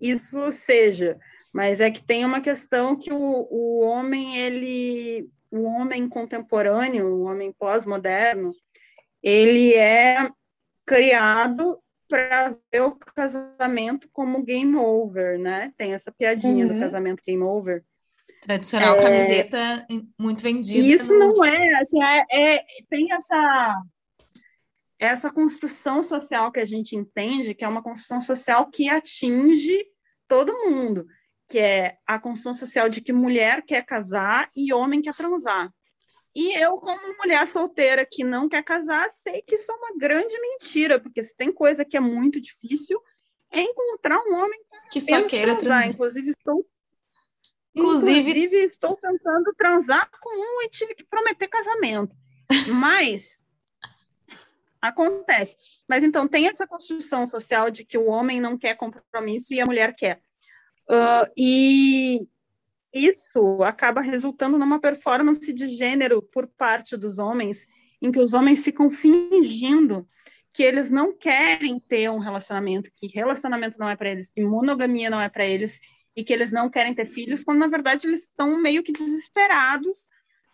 [0.00, 1.18] isso seja.
[1.52, 7.22] Mas é que tem uma questão que o, o homem, ele o homem contemporâneo, o
[7.22, 8.52] homem pós-moderno,
[9.22, 10.30] ele é
[10.84, 15.72] criado para ver o casamento como game over, né?
[15.76, 16.74] Tem essa piadinha uhum.
[16.74, 17.84] do casamento game over.
[18.42, 19.02] Tradicional, é...
[19.02, 19.86] camiseta
[20.18, 20.86] muito vendida.
[20.86, 23.82] Isso não é, assim, é, é, tem essa
[24.98, 29.84] essa construção social que a gente entende, que é uma construção social que atinge
[30.26, 31.06] todo mundo
[31.48, 35.70] que é a construção social de que mulher quer casar e homem quer transar.
[36.36, 40.38] E eu, como mulher solteira que não quer casar, sei que isso é uma grande
[40.38, 43.00] mentira, porque se tem coisa que é muito difícil,
[43.50, 44.60] é encontrar um homem
[44.92, 45.62] que só queira transar.
[45.62, 45.88] transar.
[45.88, 46.66] Inclusive, estou
[47.74, 48.20] Inclusive...
[48.20, 52.14] Inclusive, estou tentando transar com um e tive que prometer casamento.
[52.68, 53.42] Mas
[54.78, 55.56] acontece.
[55.88, 59.64] Mas então tem essa construção social de que o homem não quer compromisso e a
[59.64, 60.20] mulher quer.
[60.86, 62.28] Uh, e
[62.96, 67.66] isso acaba resultando numa performance de gênero por parte dos homens,
[68.00, 70.06] em que os homens ficam fingindo
[70.52, 75.10] que eles não querem ter um relacionamento, que relacionamento não é para eles, que monogamia
[75.10, 75.78] não é para eles,
[76.14, 80.08] e que eles não querem ter filhos, quando na verdade eles estão meio que desesperados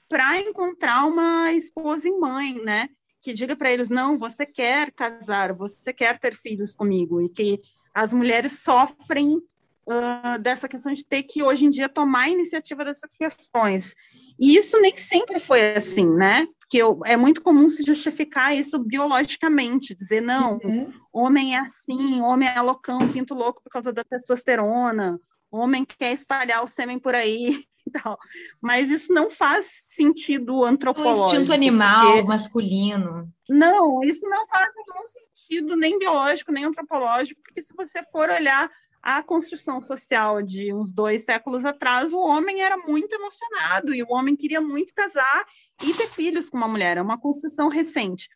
[0.08, 2.88] para encontrar uma esposa e mãe, né?
[3.22, 7.60] que diga para eles: não, você quer casar, você quer ter filhos comigo, e que
[7.94, 9.40] as mulheres sofrem
[9.86, 13.94] uh, dessa questão de ter que, hoje em dia, tomar a iniciativa dessas questões.
[14.38, 16.46] E isso nem sempre foi assim, né?
[16.58, 20.92] Porque eu, é muito comum se justificar isso biologicamente, dizer, não, uhum.
[21.12, 26.64] homem é assim, homem é loucão, pinto louco por causa da testosterona, homem quer espalhar
[26.64, 28.18] o sêmen por aí e tal.
[28.60, 31.24] Mas isso não faz sentido antropológico.
[31.24, 32.28] O instinto animal porque...
[32.28, 33.28] masculino.
[33.50, 38.70] Não, isso não faz nenhum sentido, nem biológico, nem antropológico, porque se você for olhar
[39.02, 44.10] a construção social de uns dois séculos atrás, o homem era muito emocionado e o
[44.10, 45.44] homem queria muito casar
[45.82, 46.96] e ter filhos com uma mulher.
[46.96, 48.28] É uma construção recente.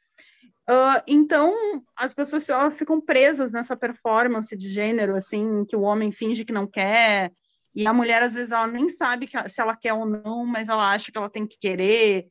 [0.69, 1.55] Uh, então,
[1.95, 6.53] as pessoas elas ficam presas nessa performance de gênero, assim, que o homem finge que
[6.53, 7.31] não quer,
[7.77, 10.67] e a mulher, às vezes, ela nem sabe que, se ela quer ou não, mas
[10.67, 12.27] ela acha que ela tem que querer,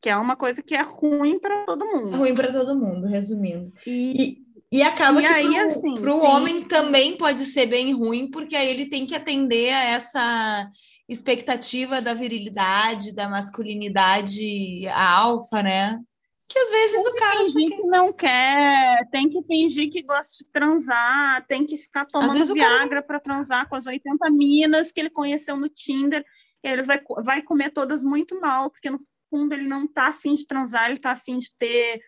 [0.00, 2.14] que é uma coisa que é ruim para todo mundo.
[2.14, 3.72] É ruim para todo mundo, resumindo.
[3.84, 8.30] E, e acaba e que aí, pro, assim, pro homem também pode ser bem ruim,
[8.30, 10.70] porque aí ele tem que atender a essa
[11.08, 16.00] expectativa da virilidade, da masculinidade alfa, né?
[16.48, 17.36] Que às vezes tem o cara.
[17.36, 21.78] Tem que fingir que não quer, tem que fingir que gosta de transar, tem que
[21.78, 23.02] ficar tomando Viagra cara...
[23.02, 26.24] para transar com as 80 minas que ele conheceu no Tinder.
[26.62, 29.00] Ele vai, vai comer todas muito mal, porque no
[29.30, 32.00] fundo ele não tá afim de transar, ele tá afim de ter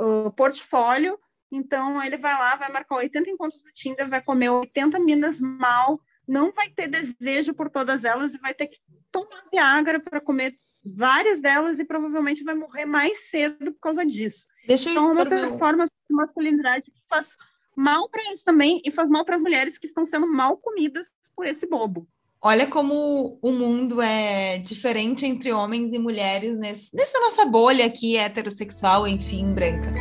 [0.00, 1.18] uh, portfólio
[1.52, 6.00] então, ele vai lá, vai marcar 80 encontros do Tinder, vai comer 80 minas mal,
[6.26, 8.78] não vai ter desejo por todas elas e vai ter que
[9.10, 14.46] tomar Viagra para comer várias delas e provavelmente vai morrer mais cedo por causa disso.
[14.66, 17.28] Deixa eu então, é uma performance de masculinidade que faz
[17.76, 21.08] mal para eles também e faz mal para as mulheres que estão sendo mal comidas
[21.36, 22.08] por esse bobo.
[22.40, 28.16] Olha como o mundo é diferente entre homens e mulheres nesse, nessa nossa bolha aqui
[28.16, 29.92] heterossexual, enfim, branca.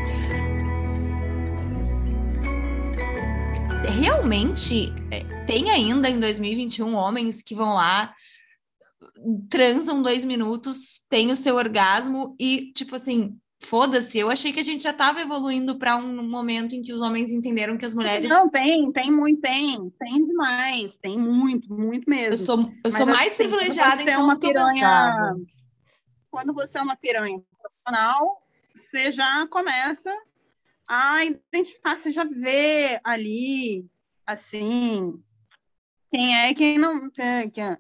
[3.90, 8.14] Realmente é, tem ainda em 2021 homens que vão lá,
[9.50, 14.18] transam dois minutos, têm o seu orgasmo e, tipo assim, foda-se.
[14.18, 17.32] Eu achei que a gente já estava evoluindo para um momento em que os homens
[17.32, 18.30] entenderam que as mulheres.
[18.30, 22.34] Não, tem, tem muito, tem, tem demais, tem muito, muito mesmo.
[22.34, 24.24] Eu sou, eu sou mais assim, privilegiada, então.
[24.24, 25.36] Uma piranha.
[26.30, 28.42] Quando você é uma piranha profissional,
[28.74, 30.12] você já começa
[30.94, 33.90] a identificar, você já vê ali,
[34.28, 35.24] assim,
[36.12, 37.10] quem é quem não.
[37.10, 37.78] Quem, é,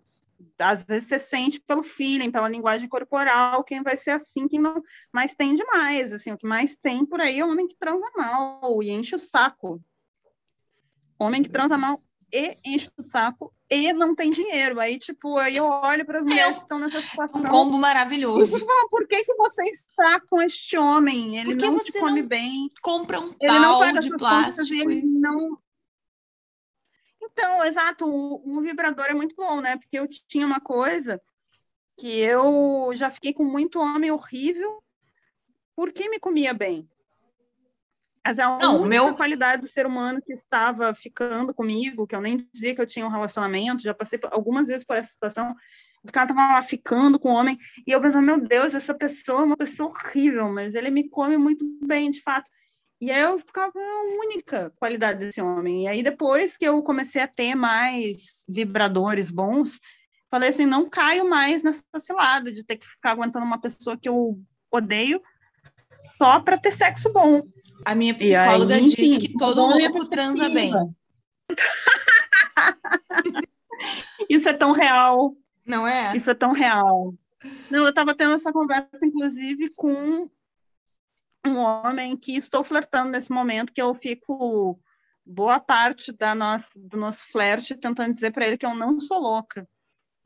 [0.58, 4.82] às vezes você sente pelo feeling, pela linguagem corporal, quem vai ser assim, quem não.
[5.12, 8.82] Mas tem demais, assim, o que mais tem por aí é homem que transa mal
[8.82, 9.84] e enche o saco.
[11.20, 12.00] Homem que transa mal
[12.32, 14.80] e enche o saco e não tem dinheiro.
[14.80, 17.42] Aí, tipo, aí eu olho para as mulheres que estão nessa situação.
[17.42, 18.58] Um combo maravilhoso.
[18.58, 21.38] E falo, por que, que você está com este homem?
[21.40, 22.70] Ele não te come bem.
[22.82, 24.74] Compra um ele não paga de plástico.
[24.74, 25.58] Ele não.
[27.22, 29.78] Então, exato, o, o vibrador é muito bom, né?
[29.78, 31.22] Porque eu tinha uma coisa
[31.98, 34.82] que eu já fiquei com muito homem horrível
[35.76, 36.90] porque me comia bem.
[38.26, 39.16] Mas é a não, meu...
[39.16, 43.06] qualidade do ser humano que estava ficando comigo, que eu nem dizia que eu tinha
[43.06, 45.56] um relacionamento, já passei algumas vezes por essa situação,
[46.04, 49.42] o cara tava lá ficando com o homem, e eu pensava, meu Deus, essa pessoa
[49.42, 52.50] é uma pessoa horrível, mas ele me come muito bem, de fato.
[53.00, 55.84] E aí eu ficava a única qualidade desse homem.
[55.84, 59.80] E aí depois que eu comecei a ter mais vibradores bons,
[60.30, 64.08] falei assim, não caio mais nessa cilada de ter que ficar aguentando uma pessoa que
[64.08, 64.40] eu
[64.72, 65.22] odeio
[66.06, 67.42] só para ter sexo bom.
[67.86, 70.72] A minha psicóloga aí, diz que todo mundo transa bem.
[74.30, 75.36] Isso é tão real.
[75.66, 76.16] Não é?
[76.16, 77.14] Isso é tão real.
[77.70, 80.30] Não, eu estava tendo essa conversa, inclusive, com
[81.46, 84.80] um homem que estou flertando nesse momento, que eu fico
[85.26, 89.20] boa parte da nossa, do nosso flerte tentando dizer para ele que eu não sou
[89.20, 89.68] louca.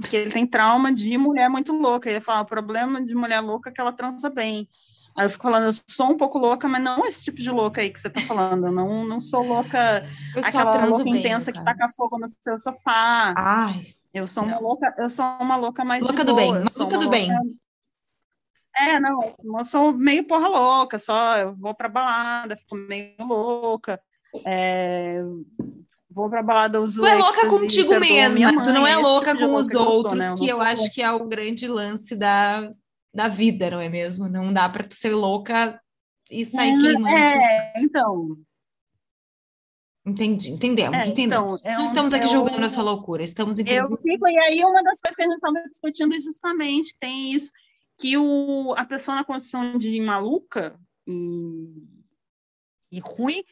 [0.10, 2.10] Que ele tem trauma de mulher muito louca.
[2.10, 4.70] Ele fala: o problema de mulher louca é que ela transa bem.
[5.16, 7.80] Aí eu fico falando, eu sou um pouco louca, mas não esse tipo de louca
[7.80, 8.68] aí que você tá falando.
[8.68, 11.66] Eu não, não sou louca, eu aquela louca bem, intensa cara.
[11.66, 13.34] que taca fogo no seu sofá.
[13.38, 13.96] Ai.
[14.14, 14.52] Eu sou não.
[14.52, 17.30] uma louca, eu sou uma louca mais louca do bem, louca do bem.
[18.78, 24.02] É, não, eu sou meio porra louca, só eu vou pra balada, fico meio louca.
[24.46, 25.22] É,
[26.10, 29.54] vou pra balada, uso Tu é louca contigo mesma, tu não é louca tipo com
[29.54, 30.36] os outros, que eu, sou, né?
[30.38, 32.70] que eu acho que é o grande lance da,
[33.16, 34.28] da vida, não é mesmo?
[34.28, 35.82] Não dá para tu ser louca
[36.30, 37.08] e sair é, queimando.
[37.08, 38.38] É, então.
[40.06, 41.62] Entendi, entendemos, é, entendemos.
[41.62, 42.66] Então, é não estamos aqui é julgando um...
[42.66, 43.94] essa loucura, estamos inclusive...
[43.94, 47.34] Eu fico, e aí uma das coisas que a gente estava discutindo é justamente tem
[47.34, 47.52] isso,
[47.98, 51.88] que o, a pessoa na condição de maluca, e,
[52.92, 53.44] e ruim,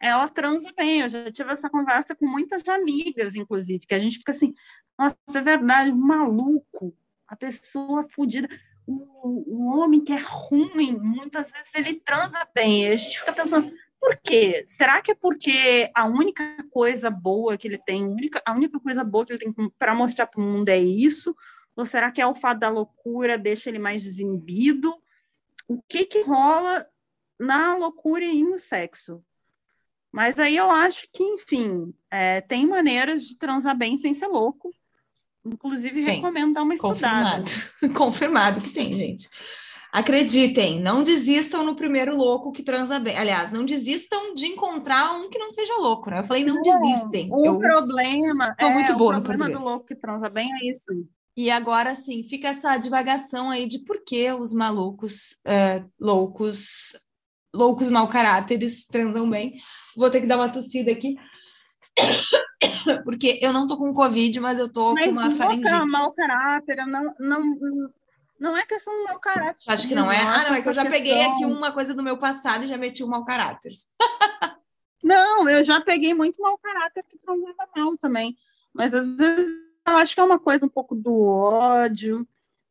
[0.00, 1.02] ela transa bem.
[1.02, 4.54] Eu já tive essa conversa com muitas amigas, inclusive, que a gente fica assim,
[4.98, 6.96] nossa, é verdade, maluco,
[7.28, 8.48] a pessoa fodida.
[8.90, 12.84] O, o homem que é ruim, muitas vezes ele transa bem.
[12.84, 14.64] E a gente fica pensando, por quê?
[14.66, 19.04] Será que é porque a única coisa boa que ele tem, única, a única coisa
[19.04, 21.36] boa que ele tem para mostrar para o mundo é isso?
[21.76, 24.94] Ou será que é o fato da loucura deixa ele mais desinibido?
[25.68, 26.86] O que que rola
[27.38, 29.22] na loucura e no sexo?
[30.10, 34.74] Mas aí eu acho que, enfim, é, tem maneiras de transar bem sem ser louco.
[35.44, 36.16] Inclusive, tem.
[36.16, 37.40] recomendo dar uma estudada.
[37.40, 37.94] Confirmado.
[37.96, 39.28] Confirmado que tem, gente.
[39.92, 43.16] Acreditem, não desistam no primeiro louco que transa bem.
[43.16, 46.20] Aliás, não desistam de encontrar um que não seja louco, né?
[46.20, 47.28] Eu falei, não, não desistem.
[47.32, 50.84] O eu problema é muito boa o problema do louco que transa bem é isso.
[51.36, 56.92] E agora sim, fica essa divagação aí de por que os malucos, uh, loucos,
[57.52, 59.54] loucos mau caráteres transam bem.
[59.96, 61.16] Vou ter que dar uma tossida aqui.
[63.04, 65.70] Porque eu não tô com Covid, mas eu tô mas com uma faringite.
[65.70, 67.90] Mas mau caráter, não, não,
[68.38, 69.56] não é questão do mau caráter.
[69.66, 70.20] Acho que não é.
[70.20, 70.98] Ah, não, é que eu já questão...
[70.98, 73.72] peguei aqui uma coisa do meu passado e já meti o um mau caráter.
[75.02, 78.36] não, eu já peguei muito mau caráter que transava mal também.
[78.72, 79.50] Mas às vezes
[79.86, 82.26] eu acho que é uma coisa um pouco do ódio,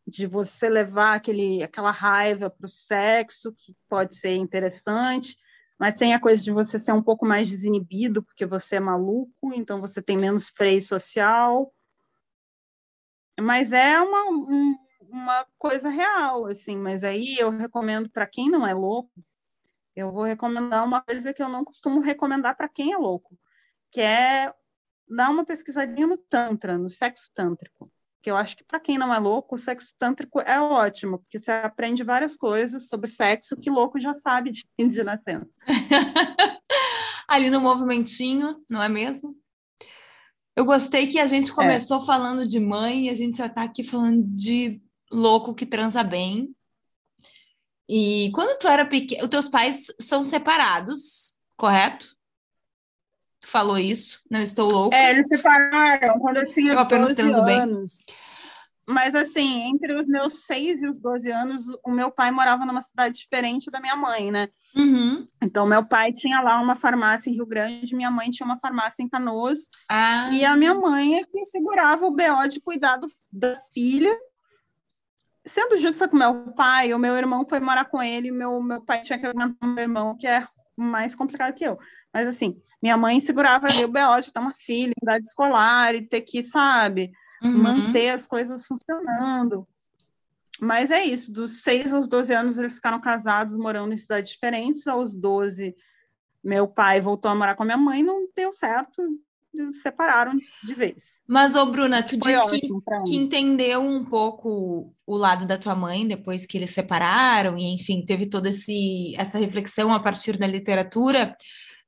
[0.07, 5.37] de você levar aquele, aquela raiva para o sexo, que pode ser interessante,
[5.79, 9.53] mas tem a coisa de você ser um pouco mais desinibido, porque você é maluco,
[9.53, 11.73] então você tem menos freio social.
[13.39, 16.75] Mas é uma, um, uma coisa real, assim.
[16.75, 19.23] Mas aí eu recomendo para quem não é louco,
[19.95, 23.39] eu vou recomendar uma coisa que eu não costumo recomendar para quem é louco,
[23.89, 24.53] que é
[25.07, 27.89] dar uma pesquisadinha no Tantra, no sexo tântrico
[28.21, 31.39] que eu acho que para quem não é louco, o sexo tântrico é ótimo, porque
[31.39, 35.49] você aprende várias coisas sobre sexo que louco já sabe de, de nascença.
[37.27, 39.35] Ali no movimentinho, não é mesmo?
[40.55, 42.05] Eu gostei que a gente começou é.
[42.05, 46.53] falando de mãe e a gente já está aqui falando de louco que transa bem.
[47.87, 52.18] E quando tu era pequeno, os teus pais são separados, correto?
[53.41, 54.95] Tu falou isso, não estou louco.
[54.95, 57.97] É, eles separaram quando eu tinha eu apenas 12 anos.
[57.97, 58.15] Bem.
[58.89, 62.81] Mas assim, entre os meus 6 e os 12 anos, o meu pai morava numa
[62.81, 64.49] cidade diferente da minha mãe, né?
[64.75, 65.27] Uhum.
[65.39, 69.03] Então, meu pai tinha lá uma farmácia em Rio Grande, minha mãe tinha uma farmácia
[69.03, 69.59] em Canoas.
[69.87, 70.31] Ah.
[70.31, 74.11] E a minha mãe é que segurava o BO de cuidar do, da filha.
[75.45, 79.03] Sendo justa com meu pai, o meu irmão foi morar com ele, meu, meu pai
[79.03, 80.43] tinha que aguentar meu irmão, que é
[80.79, 81.77] mais complicado que eu.
[82.13, 86.07] Mas assim, minha mãe segurava ali o BO de ter uma filha, idade escolar e
[86.07, 87.11] ter que, sabe,
[87.43, 87.57] uhum.
[87.57, 89.67] manter as coisas funcionando.
[90.59, 94.87] Mas é isso, dos 6 aos 12 anos eles ficaram casados, morando em cidades diferentes.
[94.87, 95.75] Aos 12,
[96.43, 99.01] meu pai voltou a morar com a minha mãe, não deu certo,
[99.81, 101.19] separaram de vez.
[101.27, 102.69] Mas, ô Bruna, tu Foi disse que,
[103.05, 108.05] que, entendeu um pouco o lado da tua mãe depois que eles separaram, e enfim,
[108.05, 111.35] teve toda esse, essa reflexão a partir da literatura.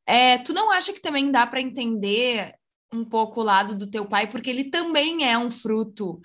[0.06, 2.54] É, tu não acha que também dá para entender
[2.94, 6.20] um pouco o lado do teu pai, porque ele também é um fruto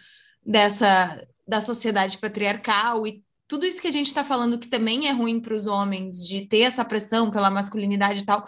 [0.45, 5.13] dessa da sociedade patriarcal e tudo isso que a gente está falando que também é
[5.13, 8.45] ruim para os homens de ter essa pressão pela masculinidade e tal,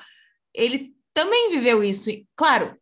[0.52, 2.10] ele também viveu isso.
[2.10, 2.76] E, claro,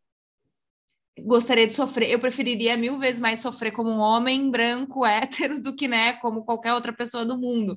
[1.19, 5.75] gostaria de sofrer, eu preferiria mil vezes mais sofrer como um homem branco, hétero, do
[5.75, 7.77] que, né, como qualquer outra pessoa do mundo.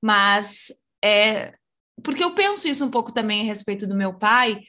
[0.00, 0.66] Mas
[1.04, 1.52] é,
[2.02, 4.60] porque eu penso isso um pouco também a respeito do meu pai,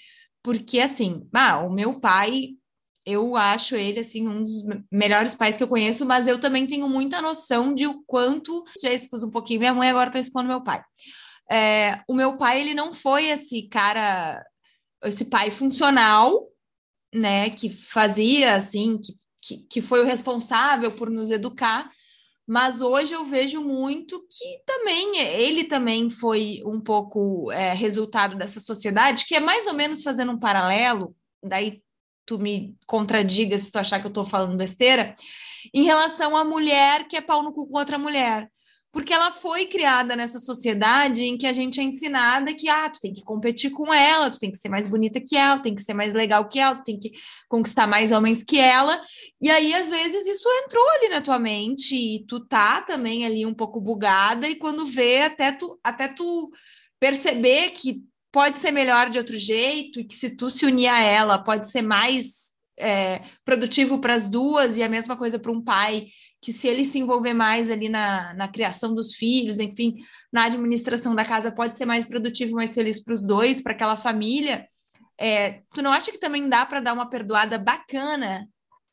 [0.43, 2.49] porque assim, ah, o meu pai,
[3.05, 6.88] eu acho ele assim um dos melhores pais que eu conheço, mas eu também tenho
[6.88, 10.64] muita noção de o quanto já expus um pouquinho minha mãe, agora estou expondo meu
[10.64, 10.82] pai.
[11.49, 14.43] É, o meu pai, ele não foi esse cara,
[15.03, 16.47] esse pai funcional,
[17.14, 21.89] né, que fazia assim, que, que, que foi o responsável por nos educar,
[22.45, 28.59] mas hoje eu vejo muito que também ele também foi um pouco é, resultado dessa
[28.59, 31.82] sociedade, que é mais ou menos fazendo um paralelo, daí
[32.26, 35.16] tu me contradiga se tu achar que eu estou falando besteira,
[35.74, 38.49] em relação à mulher que é pau no cu com outra mulher
[38.94, 43.02] porque ela foi criada nessa sociedade em que a gente é ensinada que ah, tu
[43.02, 45.82] tem que competir com ela, tu tem que ser mais bonita que ela, tem que
[45.82, 47.12] ser mais legal que ela, tu tem que
[47.50, 49.02] conquistar mais homens que ela.
[49.41, 53.48] E aí, às vezes, isso entrou ali na tua mente e tu tá também ali
[53.48, 56.52] um pouco bugada, e quando vê, até tu, até tu
[57.00, 61.00] perceber que pode ser melhor de outro jeito, e que se tu se unir a
[61.00, 65.64] ela, pode ser mais é, produtivo para as duas, e a mesma coisa para um
[65.64, 66.06] pai
[66.44, 69.96] que se ele se envolver mais ali na, na criação dos filhos, enfim,
[70.32, 73.96] na administração da casa, pode ser mais produtivo, mais feliz para os dois, para aquela
[73.96, 74.68] família.
[75.18, 78.46] É, tu não acha que também dá para dar uma perdoada bacana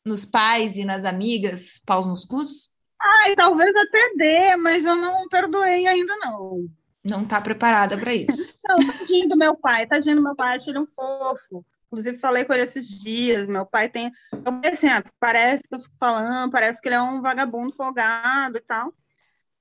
[0.05, 2.69] nos pais e nas amigas, paus nos cus?
[2.99, 6.69] Ai, talvez até dê, mas eu não perdoei ainda não.
[7.03, 8.57] Não tá preparada para isso.
[8.63, 11.65] não, tadinho do meu pai, tadinho do meu pai, acho ele um fofo.
[11.91, 13.45] Inclusive, falei com ele esses dias.
[13.49, 14.13] Meu pai tem.
[14.31, 18.57] Eu assim, ah, parece que eu fico falando, parece que ele é um vagabundo folgado
[18.57, 18.93] e tal.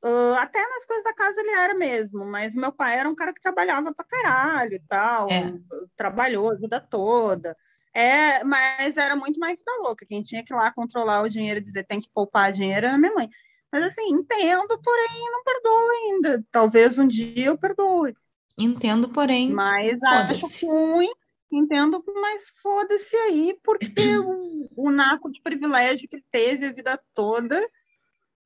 [0.03, 3.35] Uh, até nas coisas da casa ele era mesmo, mas meu pai era um cara
[3.35, 5.53] que trabalhava pra caralho e tal, é.
[5.95, 7.55] trabalhou a vida toda.
[7.93, 10.07] É, mas era muito mais vida louca.
[10.07, 12.97] Quem tinha que ir lá controlar o dinheiro e dizer tem que poupar dinheiro era
[12.97, 13.29] minha mãe.
[13.73, 16.45] Mas assim, entendo, porém não perdoo ainda.
[16.51, 18.15] Talvez um dia eu perdoe.
[18.57, 19.51] Entendo, porém.
[19.51, 21.11] Mas acho ruim
[21.53, 27.01] entendo, mas foda-se aí, porque o, o naco de privilégio que ele teve a vida
[27.15, 27.61] toda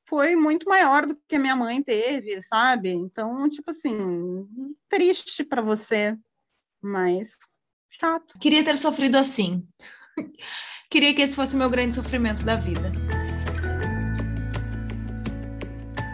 [0.06, 2.90] foi muito maior do que a minha mãe teve, sabe?
[2.90, 4.46] Então, tipo assim,
[4.88, 6.16] triste para você,
[6.82, 7.36] mas
[7.90, 8.38] chato.
[8.38, 9.66] Queria ter sofrido assim.
[10.90, 12.92] Queria que esse fosse o meu grande sofrimento da vida.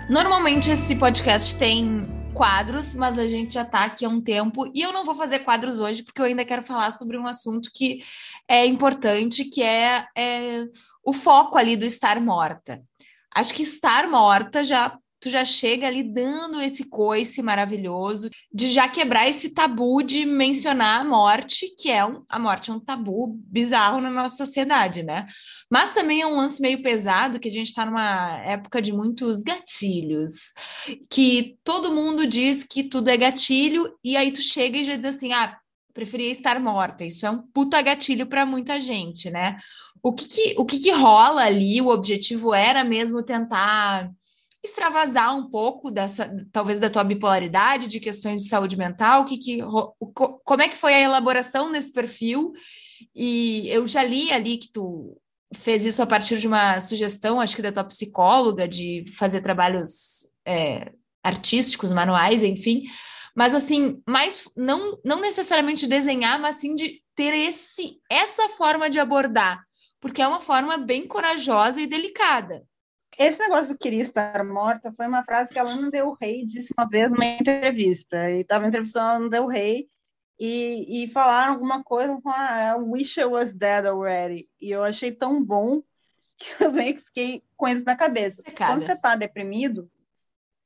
[0.08, 2.09] Normalmente esse podcast tem
[2.40, 5.40] quadros, mas a gente já está aqui há um tempo e eu não vou fazer
[5.40, 8.02] quadros hoje porque eu ainda quero falar sobre um assunto que
[8.48, 10.64] é importante, que é, é
[11.04, 12.82] o foco ali do estar morta.
[13.34, 18.88] Acho que estar morta já tu já chega ali dando esse coice maravilhoso de já
[18.88, 23.38] quebrar esse tabu de mencionar a morte, que é um, a morte é um tabu
[23.46, 25.26] bizarro na nossa sociedade, né?
[25.70, 29.42] Mas também é um lance meio pesado que a gente está numa época de muitos
[29.42, 30.54] gatilhos,
[31.10, 35.16] que todo mundo diz que tudo é gatilho e aí tu chega e já diz
[35.16, 35.56] assim, ah,
[35.92, 37.04] preferia estar morta.
[37.04, 39.58] Isso é um puta gatilho para muita gente, né?
[40.02, 41.80] O que que, o que que rola ali?
[41.82, 44.10] O objetivo era mesmo tentar
[44.62, 49.58] extravasar um pouco dessa, talvez da tua bipolaridade, de questões de saúde mental, que, que,
[50.44, 52.52] como é que foi a elaboração desse perfil?
[53.14, 55.16] E eu já li ali que tu
[55.54, 60.28] fez isso a partir de uma sugestão, acho que da tua psicóloga, de fazer trabalhos
[60.46, 60.92] é,
[61.22, 62.84] artísticos, manuais, enfim.
[63.34, 69.00] Mas assim, mais não, não necessariamente desenhar, mas sim de ter esse, essa forma de
[69.00, 69.62] abordar,
[70.00, 72.62] porque é uma forma bem corajosa e delicada.
[73.20, 76.72] Esse negócio do queria estar morta foi uma frase que a Lana Del Rey disse
[76.74, 78.30] uma vez numa entrevista.
[78.30, 79.90] E estava entrevistando a Lana Del Rey
[80.38, 84.48] e, e falaram alguma coisa, falaram, ah, I wish I was dead already.
[84.58, 85.82] E eu achei tão bom
[86.38, 88.42] que eu meio que fiquei com isso na cabeça.
[88.56, 89.90] Quando você está deprimido,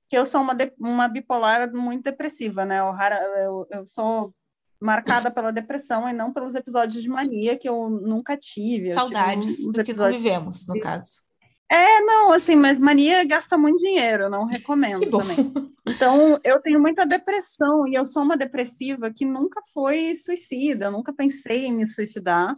[0.09, 2.79] que eu sou uma, de, uma bipolar muito depressiva, né?
[2.79, 2.95] Eu,
[3.37, 4.33] eu, eu sou
[4.79, 8.93] marcada pela depressão e não pelos episódios de mania que eu nunca tive.
[8.93, 11.25] Saudades tive um, do que convivemos, no caso.
[11.71, 15.37] É, não, assim, mas mania gasta muito dinheiro, não recomendo também.
[15.87, 21.13] Então, eu tenho muita depressão e eu sou uma depressiva que nunca foi suicida, nunca
[21.13, 22.57] pensei em me suicidar.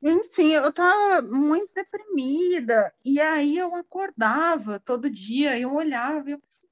[0.00, 6.38] Enfim, eu estava muito deprimida e aí eu acordava todo dia, eu olhava e eu
[6.38, 6.68] pensava,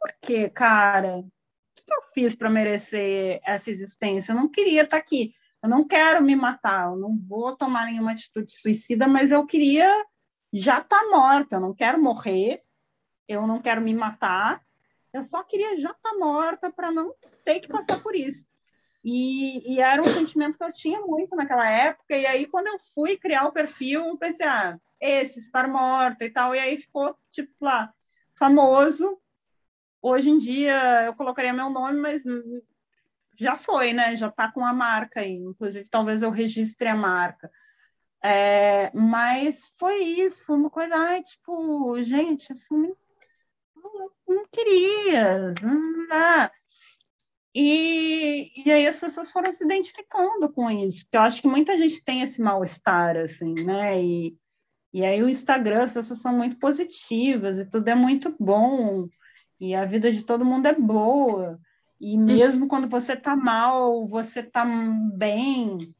[0.00, 1.18] por que, cara?
[1.18, 1.30] O
[1.76, 4.32] que eu fiz para merecer essa existência?
[4.32, 5.34] Eu não queria estar tá aqui.
[5.62, 10.04] Eu não quero me matar, eu não vou tomar nenhuma atitude suicida, mas eu queria
[10.52, 12.62] já está morta, eu não quero morrer,
[13.28, 14.60] eu não quero me matar,
[15.12, 18.44] eu só queria já estar tá morta para não ter que passar por isso.
[19.02, 22.78] E, e, era um sentimento que eu tinha muito naquela época, e aí quando eu
[22.94, 27.16] fui criar o perfil, eu pensei, ah, esse, estar morta e tal, e aí ficou,
[27.30, 27.92] tipo, lá,
[28.38, 29.18] famoso.
[30.02, 32.22] Hoje em dia eu colocaria meu nome, mas
[33.40, 34.14] já foi, né?
[34.14, 35.34] Já está com a marca aí.
[35.34, 37.50] Inclusive, talvez eu registre a marca.
[38.22, 42.92] É, mas foi isso, foi uma coisa, ai, tipo, gente, assim,
[43.74, 45.54] não, não queria.
[45.62, 46.52] Não dá.
[47.54, 51.76] E, e aí as pessoas foram se identificando com isso, porque eu acho que muita
[51.76, 54.00] gente tem esse mal-estar, assim, né?
[54.02, 54.36] E,
[54.92, 59.08] e aí o Instagram, as pessoas são muito positivas e tudo é muito bom,
[59.58, 61.58] e a vida de todo mundo é boa.
[62.00, 62.24] E hum.
[62.24, 64.64] mesmo quando você tá mal, você tá
[65.14, 65.94] bem,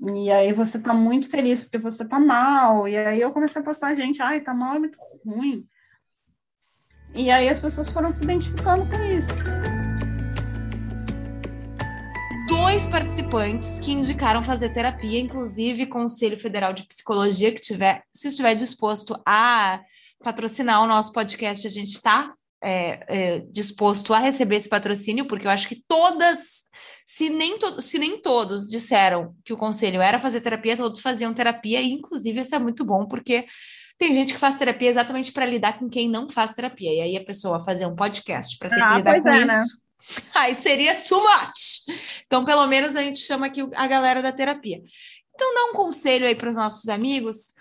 [0.00, 2.86] e aí você tá muito feliz porque você tá mal.
[2.86, 5.66] E aí eu comecei a postar, gente, ai, tá mal é muito ruim.
[7.14, 9.28] E aí as pessoas foram se identificando com isso.
[12.46, 18.54] Dois participantes que indicaram fazer terapia, inclusive Conselho Federal de Psicologia, que tiver, se estiver
[18.54, 19.80] disposto a
[20.22, 22.32] patrocinar o nosso podcast, a gente está
[22.62, 26.64] é, é, disposto a receber esse patrocínio, porque eu acho que todas
[27.06, 31.32] se nem, to se nem todos disseram que o conselho era fazer terapia, todos faziam
[31.34, 33.46] terapia, e inclusive isso é muito bom, porque
[33.98, 36.94] Tem gente que faz terapia exatamente para lidar com quem não faz terapia.
[36.94, 39.38] E aí a pessoa fazer um podcast para ter Ah, que lidar pois com é,
[39.38, 39.46] isso.
[39.48, 39.62] né?
[40.36, 41.98] Aí seria too much.
[42.24, 44.80] Então, pelo menos a gente chama aqui a galera da terapia.
[45.34, 47.54] Então, dá um conselho aí para os nossos amigos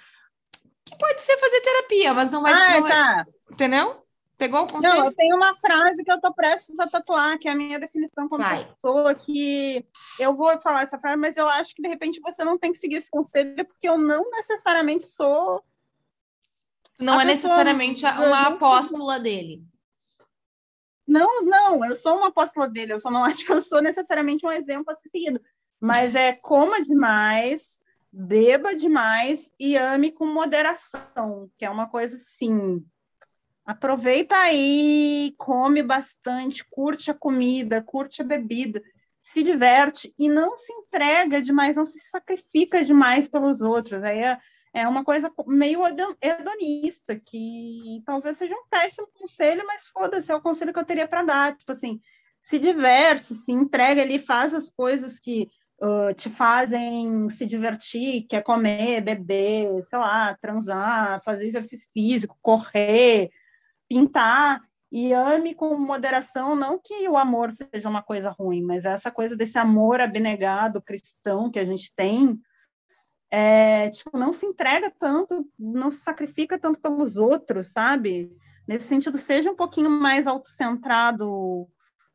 [0.86, 2.62] que pode ser fazer terapia, mas não vai ser.
[2.62, 3.26] Ah, é- tá.
[3.52, 4.04] Entendeu?
[4.38, 4.96] Pegou o conselho?
[4.96, 7.80] Não, eu tenho uma frase que eu tô prestes a tatuar, que é a minha
[7.80, 8.64] definição como Vai.
[8.64, 9.84] pessoa, que
[10.20, 12.78] eu vou falar essa frase, mas eu acho que de repente você não tem que
[12.78, 15.64] seguir esse conselho, porque eu não necessariamente sou.
[17.00, 19.64] Não é necessariamente uma apóstola dele.
[21.08, 24.46] Não, não, eu sou uma apóstola dele, eu só não acho que eu sou necessariamente
[24.46, 25.42] um exemplo a ser seguido.
[25.80, 27.82] Mas é coma demais,
[28.12, 32.86] beba demais e ame com moderação, que é uma coisa assim.
[33.68, 38.82] Aproveita aí, come bastante, curte a comida, curte a bebida,
[39.22, 44.02] se diverte e não se entrega demais, não se sacrifica demais pelos outros.
[44.04, 44.38] Aí é,
[44.74, 50.36] é uma coisa meio hedon- hedonista, que talvez seja um péssimo conselho, mas foda-se, é
[50.36, 51.58] o conselho que eu teria para dar.
[51.58, 52.00] Tipo assim,
[52.42, 55.50] se diverte, se entrega ali, faz as coisas que
[55.82, 62.38] ah, te fazem se divertir, que é comer, beber, sei lá, transar, fazer exercício físico,
[62.42, 63.30] correr,
[63.88, 64.62] pintar.
[64.90, 69.36] E ame com moderação, não que o amor seja uma coisa ruim, mas essa coisa
[69.36, 72.40] desse amor abnegado cristão que a gente tem,
[73.30, 78.32] é, tipo, não se entrega tanto, não se sacrifica tanto pelos outros, sabe?
[78.66, 81.68] Nesse sentido, seja um pouquinho mais autocentrado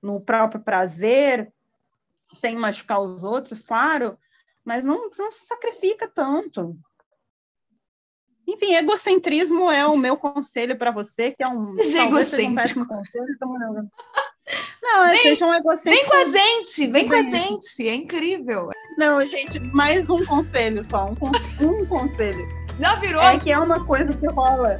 [0.02, 1.52] no próprio prazer,
[2.34, 4.18] sem machucar os outros, claro,
[4.64, 6.78] mas não, não se sacrifica tanto.
[8.52, 12.86] Enfim, egocentrismo é o meu conselho para você, que é um, talvez seja um péssimo
[12.86, 13.26] conselho.
[13.34, 13.88] então não-
[14.84, 15.94] é, Vem- seja um egocêntrico.
[15.96, 18.70] Vem com a gente, vem com a gente, é incrível.
[18.98, 22.46] Não, gente, mais um conselho só, um, um conselho.
[22.78, 23.22] Já virou?
[23.22, 24.78] É que é uma coisa que rola.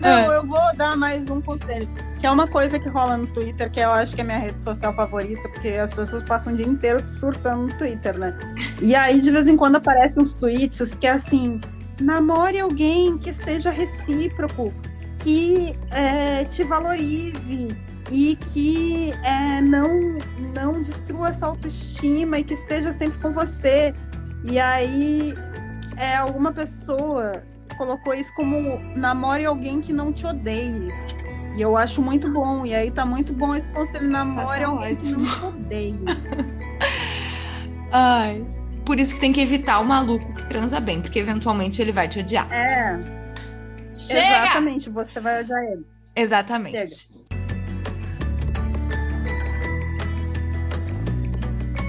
[0.00, 1.88] Não, eu vou dar mais um conselho.
[2.20, 4.62] Que é uma coisa que rola no Twitter, que eu acho que é minha rede
[4.62, 8.36] social favorita, porque as pessoas passam o dia inteiro surtando no Twitter, né?
[8.82, 11.60] E aí, de vez em quando, aparecem uns tweets que é assim:
[12.00, 14.72] namore alguém que seja recíproco,
[15.20, 17.68] que é, te valorize
[18.10, 20.16] e que é, não,
[20.54, 23.92] não destrua essa autoestima e que esteja sempre com você.
[24.44, 25.34] E aí,
[25.96, 27.32] é, alguma pessoa
[27.76, 30.92] colocou isso como namore alguém que não te odeie.
[31.56, 32.64] E eu acho muito bom.
[32.64, 35.24] E aí tá muito bom esse conselho, namore Tá alguém que ótimo.
[35.24, 36.04] não te odeie.
[37.90, 38.57] Ai.
[38.88, 42.08] Por isso que tem que evitar o maluco que transa bem, porque eventualmente ele vai
[42.08, 42.50] te odiar.
[42.50, 42.98] É,
[43.92, 44.44] Chega!
[44.46, 45.86] exatamente, você vai odiar ele.
[46.16, 46.88] Exatamente.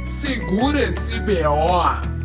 [0.06, 2.19] Segura esse BO.